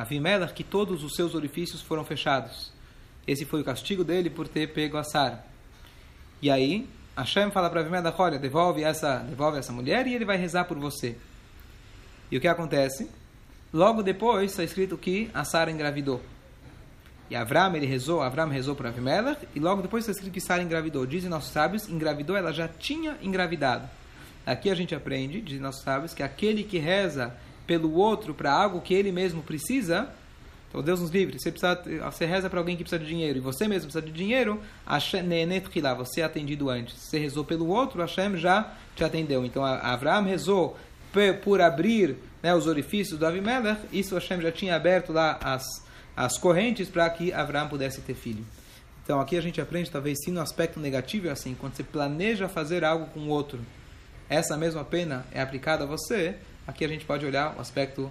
Avimelech 0.00 0.54
que 0.54 0.62
todos 0.62 1.02
os 1.02 1.14
seus 1.14 1.34
orifícios 1.34 1.82
foram 1.82 2.04
fechados. 2.04 2.73
Esse 3.26 3.44
foi 3.44 3.60
o 3.60 3.64
castigo 3.64 4.04
dele 4.04 4.28
por 4.28 4.46
ter 4.46 4.72
pego 4.72 4.96
a 4.96 5.04
Sara. 5.04 5.44
E 6.42 6.50
aí, 6.50 6.86
Hashem 7.16 7.50
fala 7.50 7.70
para 7.70 7.80
Avimelech, 7.80 8.16
olha, 8.18 8.38
devolve 8.38 8.82
essa, 8.82 9.18
devolve 9.18 9.58
essa 9.58 9.72
mulher 9.72 10.06
e 10.06 10.14
ele 10.14 10.24
vai 10.24 10.36
rezar 10.36 10.64
por 10.64 10.78
você. 10.78 11.16
E 12.30 12.36
o 12.36 12.40
que 12.40 12.48
acontece? 12.48 13.08
Logo 13.72 14.02
depois 14.02 14.50
está 14.50 14.62
escrito 14.62 14.98
que 14.98 15.30
a 15.32 15.44
Sara 15.44 15.70
engravidou. 15.70 16.20
E 17.30 17.36
Avram, 17.36 17.74
ele 17.74 17.86
rezou, 17.86 18.20
Avram 18.20 18.48
rezou 18.48 18.74
para 18.74 18.90
Avimelech, 18.90 19.48
e 19.54 19.60
logo 19.60 19.80
depois 19.80 20.04
está 20.04 20.12
escrito 20.12 20.32
que 20.32 20.40
Sara 20.40 20.62
engravidou. 20.62 21.06
Dizem 21.06 21.30
nossos 21.30 21.50
sábios, 21.50 21.88
engravidou, 21.88 22.36
ela 22.36 22.52
já 22.52 22.68
tinha 22.68 23.16
engravidado. 23.22 23.88
Aqui 24.44 24.70
a 24.70 24.74
gente 24.74 24.94
aprende, 24.94 25.40
dizem 25.40 25.60
nossos 25.60 25.82
sábios, 25.82 26.12
que 26.12 26.22
aquele 26.22 26.64
que 26.64 26.78
reza 26.78 27.34
pelo 27.66 27.94
outro 27.94 28.34
para 28.34 28.52
algo 28.52 28.80
que 28.80 28.92
ele 28.92 29.10
mesmo 29.10 29.42
precisa, 29.42 30.08
então, 30.74 30.82
Deus 30.82 31.00
nos 31.00 31.10
livre. 31.10 31.38
Você, 31.38 31.52
precisa, 31.52 31.80
você 32.10 32.26
reza 32.26 32.50
para 32.50 32.58
alguém 32.58 32.76
que 32.76 32.82
precisa 32.82 33.00
de 33.00 33.08
dinheiro 33.08 33.38
e 33.38 33.40
você 33.40 33.68
mesmo 33.68 33.88
precisa 33.88 34.04
de 34.04 34.10
dinheiro, 34.10 34.60
você 35.96 36.20
é 36.20 36.24
atendido 36.24 36.68
antes. 36.68 36.96
Você 36.96 37.16
rezou 37.16 37.44
pelo 37.44 37.68
outro, 37.68 38.00
Hashem 38.00 38.36
já 38.36 38.74
te 38.96 39.04
atendeu. 39.04 39.44
Então, 39.44 39.64
Avraham 39.64 40.24
rezou 40.24 40.76
por 41.44 41.60
abrir 41.60 42.16
né, 42.42 42.52
os 42.52 42.66
orifícios 42.66 43.16
do 43.16 43.24
Avimelech, 43.24 43.82
isso 43.92 44.16
Hashem 44.16 44.40
já 44.40 44.50
tinha 44.50 44.74
aberto 44.74 45.12
lá 45.12 45.38
as, 45.40 45.62
as 46.16 46.36
correntes 46.38 46.88
para 46.88 47.08
que 47.08 47.32
Avraham 47.32 47.68
pudesse 47.68 48.00
ter 48.00 48.14
filho. 48.14 48.44
Então, 49.04 49.20
aqui 49.20 49.36
a 49.36 49.40
gente 49.40 49.60
aprende, 49.60 49.92
talvez, 49.92 50.18
sim, 50.24 50.32
no 50.32 50.40
aspecto 50.40 50.80
negativo, 50.80 51.28
é 51.28 51.30
assim, 51.30 51.54
quando 51.54 51.76
você 51.76 51.84
planeja 51.84 52.48
fazer 52.48 52.84
algo 52.84 53.06
com 53.14 53.20
o 53.20 53.28
outro, 53.28 53.60
essa 54.28 54.56
mesma 54.56 54.82
pena 54.82 55.24
é 55.30 55.40
aplicada 55.40 55.84
a 55.84 55.86
você, 55.86 56.34
aqui 56.66 56.84
a 56.84 56.88
gente 56.88 57.04
pode 57.04 57.24
olhar 57.24 57.54
o 57.56 57.60
aspecto 57.60 58.10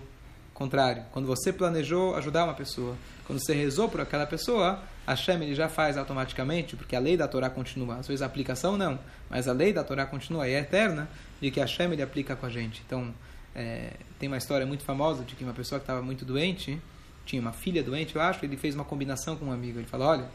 contrário. 0.54 1.04
Quando 1.12 1.26
você 1.26 1.52
planejou 1.52 2.16
ajudar 2.16 2.46
uma 2.46 2.54
pessoa, 2.54 2.96
quando 3.26 3.40
você 3.40 3.54
rezou 3.54 3.90
por 3.90 4.02
aquela 4.02 4.26
pessoa, 4.26 4.80
Hashem 5.08 5.42
ele 5.42 5.56
já 5.56 5.68
faz 5.68 5.98
automaticamente, 5.98 6.76
porque 6.76 6.96
a 6.96 7.00
lei 7.00 7.18
da 7.18 7.28
Torá 7.28 7.50
continua. 7.50 7.96
Às 7.96 8.08
vezes 8.08 8.22
a 8.22 8.26
aplicação 8.26 8.78
não, 8.78 9.00
mas 9.30 9.48
a 9.48 9.54
lei 9.54 9.74
da 9.74 9.84
Torá 9.84 10.06
continua 10.06 10.48
e 10.48 10.54
é 10.54 10.60
eterna, 10.60 11.10
de 11.42 11.52
que 11.52 11.60
Hashem 11.60 11.92
ele 11.92 12.02
aplica 12.02 12.36
com 12.36 12.46
a 12.46 12.50
gente. 12.50 12.82
Então, 12.86 13.14
é, 13.56 13.92
tem 14.20 14.28
uma 14.28 14.38
história 14.38 14.66
muito 14.66 14.84
famosa 14.84 15.24
de 15.24 15.36
que 15.36 15.44
uma 15.44 15.54
pessoa 15.54 15.80
que 15.80 15.84
estava 15.84 16.02
muito 16.02 16.26
doente, 16.26 16.80
tinha 17.26 17.42
uma 17.42 17.54
filha 17.54 17.84
doente, 17.84 18.16
eu 18.16 18.22
acho, 18.22 18.44
ele 18.46 18.58
fez 18.58 18.76
uma 18.76 18.84
combinação 18.84 19.36
com 19.36 19.46
um 19.46 19.52
amigo. 19.52 19.80
Ele 19.80 19.88
falou: 19.88 20.08
olha, 20.08 20.26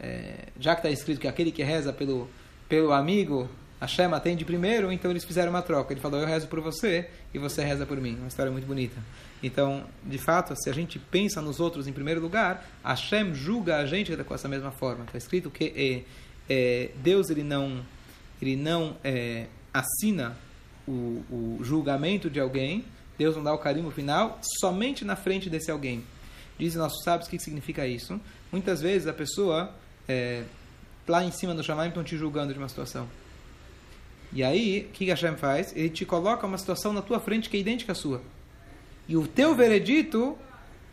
é, 0.00 0.48
já 0.58 0.74
que 0.74 0.80
está 0.80 0.90
escrito 0.90 1.20
que 1.20 1.28
aquele 1.28 1.50
que 1.52 1.62
reza 1.62 1.92
pelo, 1.92 2.28
pelo 2.68 2.92
amigo 2.92 3.48
Hashem 3.80 4.12
atende 4.12 4.44
primeiro, 4.44 4.90
então 4.90 5.10
eles 5.10 5.24
fizeram 5.24 5.50
uma 5.50 5.62
troca. 5.62 5.92
Ele 5.92 6.00
falou: 6.00 6.20
Eu 6.20 6.26
rezo 6.26 6.46
por 6.48 6.60
você 6.60 7.08
e 7.32 7.38
você 7.38 7.62
reza 7.62 7.84
por 7.84 8.00
mim. 8.00 8.16
Uma 8.16 8.28
história 8.28 8.50
muito 8.50 8.66
bonita. 8.66 8.96
Então, 9.46 9.84
de 10.02 10.16
fato, 10.16 10.56
se 10.56 10.70
a 10.70 10.72
gente 10.72 10.98
pensa 10.98 11.42
nos 11.42 11.60
outros 11.60 11.86
em 11.86 11.92
primeiro 11.92 12.18
lugar, 12.18 12.66
Hashem 12.82 13.34
julga 13.34 13.76
a 13.76 13.84
gente 13.84 14.16
com 14.24 14.34
essa 14.34 14.48
mesma 14.48 14.70
forma. 14.70 15.04
Está 15.04 15.18
escrito 15.18 15.50
que 15.50 16.06
é, 16.48 16.54
é, 16.54 16.90
Deus 17.02 17.28
ele 17.28 17.42
não, 17.42 17.84
ele 18.40 18.56
não 18.56 18.96
é, 19.04 19.48
assina 19.70 20.34
o, 20.88 21.22
o 21.30 21.58
julgamento 21.60 22.30
de 22.30 22.40
alguém, 22.40 22.86
Deus 23.18 23.36
não 23.36 23.44
dá 23.44 23.52
o 23.52 23.58
carimbo 23.58 23.90
final 23.90 24.38
somente 24.60 25.04
na 25.04 25.14
frente 25.14 25.50
desse 25.50 25.70
alguém. 25.70 26.02
Dizem 26.58 26.78
nossos 26.78 27.04
sábios 27.04 27.28
o 27.28 27.30
que 27.30 27.38
significa 27.38 27.86
isso. 27.86 28.18
Muitas 28.50 28.80
vezes 28.80 29.06
a 29.06 29.12
pessoa, 29.12 29.74
lá 31.06 31.22
em 31.22 31.30
cima 31.30 31.54
do 31.54 31.62
Shamaim, 31.62 31.88
estão 31.88 32.02
te 32.02 32.16
julgando 32.16 32.54
de 32.54 32.58
uma 32.58 32.68
situação. 32.68 33.06
E 34.32 34.42
aí, 34.42 34.88
o 34.88 34.92
que 34.92 35.04
Hashem 35.04 35.36
faz? 35.36 35.76
Ele 35.76 35.90
te 35.90 36.06
coloca 36.06 36.46
uma 36.46 36.56
situação 36.56 36.94
na 36.94 37.02
tua 37.02 37.20
frente 37.20 37.50
que 37.50 37.58
é 37.58 37.60
idêntica 37.60 37.92
à 37.92 37.94
sua. 37.94 38.22
E 39.06 39.16
o 39.16 39.26
teu 39.26 39.54
veredito 39.54 40.38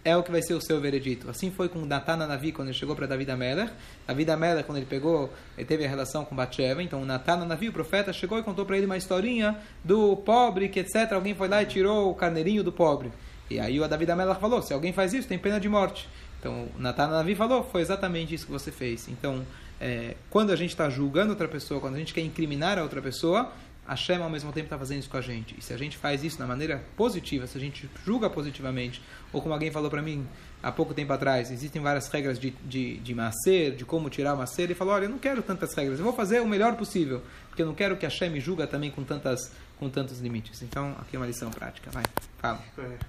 é 0.04 0.16
o 0.18 0.24
que 0.24 0.32
vai 0.32 0.42
ser 0.42 0.54
o 0.54 0.62
seu 0.62 0.80
veredito. 0.82 1.30
Assim 1.30 1.52
foi 1.52 1.70
com 1.70 1.80
Natana 1.86 2.26
Navi 2.26 2.52
quando 2.52 2.70
ele 2.70 2.78
chegou 2.78 2.96
para 2.96 3.06
David 3.06 3.32
Ameller. 3.32 3.72
David 4.08 4.32
Ameller, 4.32 4.64
quando 4.64 4.78
ele 4.78 4.88
pegou, 4.88 5.32
ele 5.58 5.66
teve 5.66 5.86
a 5.86 5.90
relação 5.90 6.26
com 6.26 6.36
Batsheva. 6.36 6.82
Então, 6.82 7.06
Natana 7.06 7.46
Navi, 7.46 7.70
o 7.70 7.74
profeta, 7.74 8.12
chegou 8.12 8.38
e 8.40 8.44
contou 8.44 8.66
para 8.66 8.78
ele 8.78 8.86
uma 8.86 8.98
historinha 8.98 9.58
do 9.84 10.18
pobre, 10.18 10.70
que 10.70 10.80
etc. 10.80 11.12
Alguém 11.14 11.36
foi 11.36 11.48
lá 11.48 11.62
e 11.62 11.66
tirou 11.66 12.10
o 12.10 12.16
carneirinho 12.16 12.64
do 12.64 12.72
pobre. 12.72 13.12
E 13.50 13.60
aí 13.60 13.80
o 13.80 13.88
David 13.88 14.12
Ameller 14.12 14.36
falou: 14.40 14.62
se 14.62 14.74
alguém 14.74 14.92
faz 14.92 15.14
isso, 15.14 15.28
tem 15.28 15.38
pena 15.38 15.60
de 15.60 15.70
morte. 15.70 16.10
Então, 16.40 16.68
Natana 16.78 17.14
Navi 17.14 17.36
falou: 17.36 17.64
foi 17.64 17.82
exatamente 17.82 18.34
isso 18.34 18.46
que 18.46 18.52
você 18.52 18.72
fez. 18.72 19.08
Então, 19.08 19.46
é, 19.80 20.16
quando 20.30 20.52
a 20.52 20.56
gente 20.56 20.72
está 20.72 20.90
julgando 20.90 21.32
outra 21.32 21.48
pessoa, 21.48 21.80
quando 21.80 21.96
a 21.96 22.00
gente 22.00 22.14
quer 22.14 22.22
incriminar 22.22 22.80
a 22.80 22.84
outra 22.84 23.02
pessoa, 23.02 23.52
a 23.88 23.96
Shema 23.96 24.24
ao 24.24 24.30
mesmo 24.30 24.52
tempo 24.54 24.66
está 24.66 24.78
fazendo 24.78 25.00
isso 25.00 25.10
com 25.10 25.18
a 25.18 25.22
gente. 25.22 25.56
E 25.58 25.62
se 25.62 25.74
a 25.74 25.78
gente 25.78 25.98
faz 25.98 26.24
isso 26.24 26.38
da 26.38 26.46
maneira 26.46 26.84
positiva, 26.96 27.48
se 27.48 27.58
a 27.58 27.62
gente 27.62 27.90
julga 28.06 28.30
positivamente, 28.30 29.02
ou 29.34 29.42
como 29.42 29.54
alguém 29.54 29.72
falou 29.72 29.90
para 29.90 30.02
mim 30.02 30.28
há 30.62 30.72
pouco 30.72 30.94
tempo 30.94 31.12
atrás, 31.12 31.52
existem 31.52 31.82
várias 31.82 32.08
regras 32.08 32.40
de, 32.40 32.52
de, 32.64 32.98
de 32.98 33.16
macer, 33.16 33.76
de 33.76 33.84
como 33.84 34.10
tirar 34.10 34.36
o 34.36 34.38
macer, 34.38 34.64
ele 34.64 34.76
falou, 34.76 34.94
olha, 34.94 35.06
eu 35.06 35.10
não 35.10 35.18
quero 35.18 35.42
tantas 35.42 35.74
regras, 35.74 35.98
eu 36.00 36.06
vou 36.06 36.14
fazer 36.14 36.40
o 36.42 36.48
melhor 36.48 36.76
possível, 36.76 37.22
porque 37.50 37.62
eu 37.62 37.66
não 37.66 37.74
quero 37.74 37.98
que 37.98 38.06
a 38.06 38.10
Shem 38.10 38.40
julga 38.40 38.68
também 38.68 38.92
com, 38.92 39.04
tantas, 39.04 39.52
com 39.80 39.90
tantos 39.90 40.20
limites. 40.20 40.62
Então, 40.62 40.96
aqui 41.00 41.16
é 41.16 41.20
uma 41.20 41.28
lição 41.28 41.50
prática, 41.50 41.90
vai, 41.92 42.04
fala. 42.38 42.64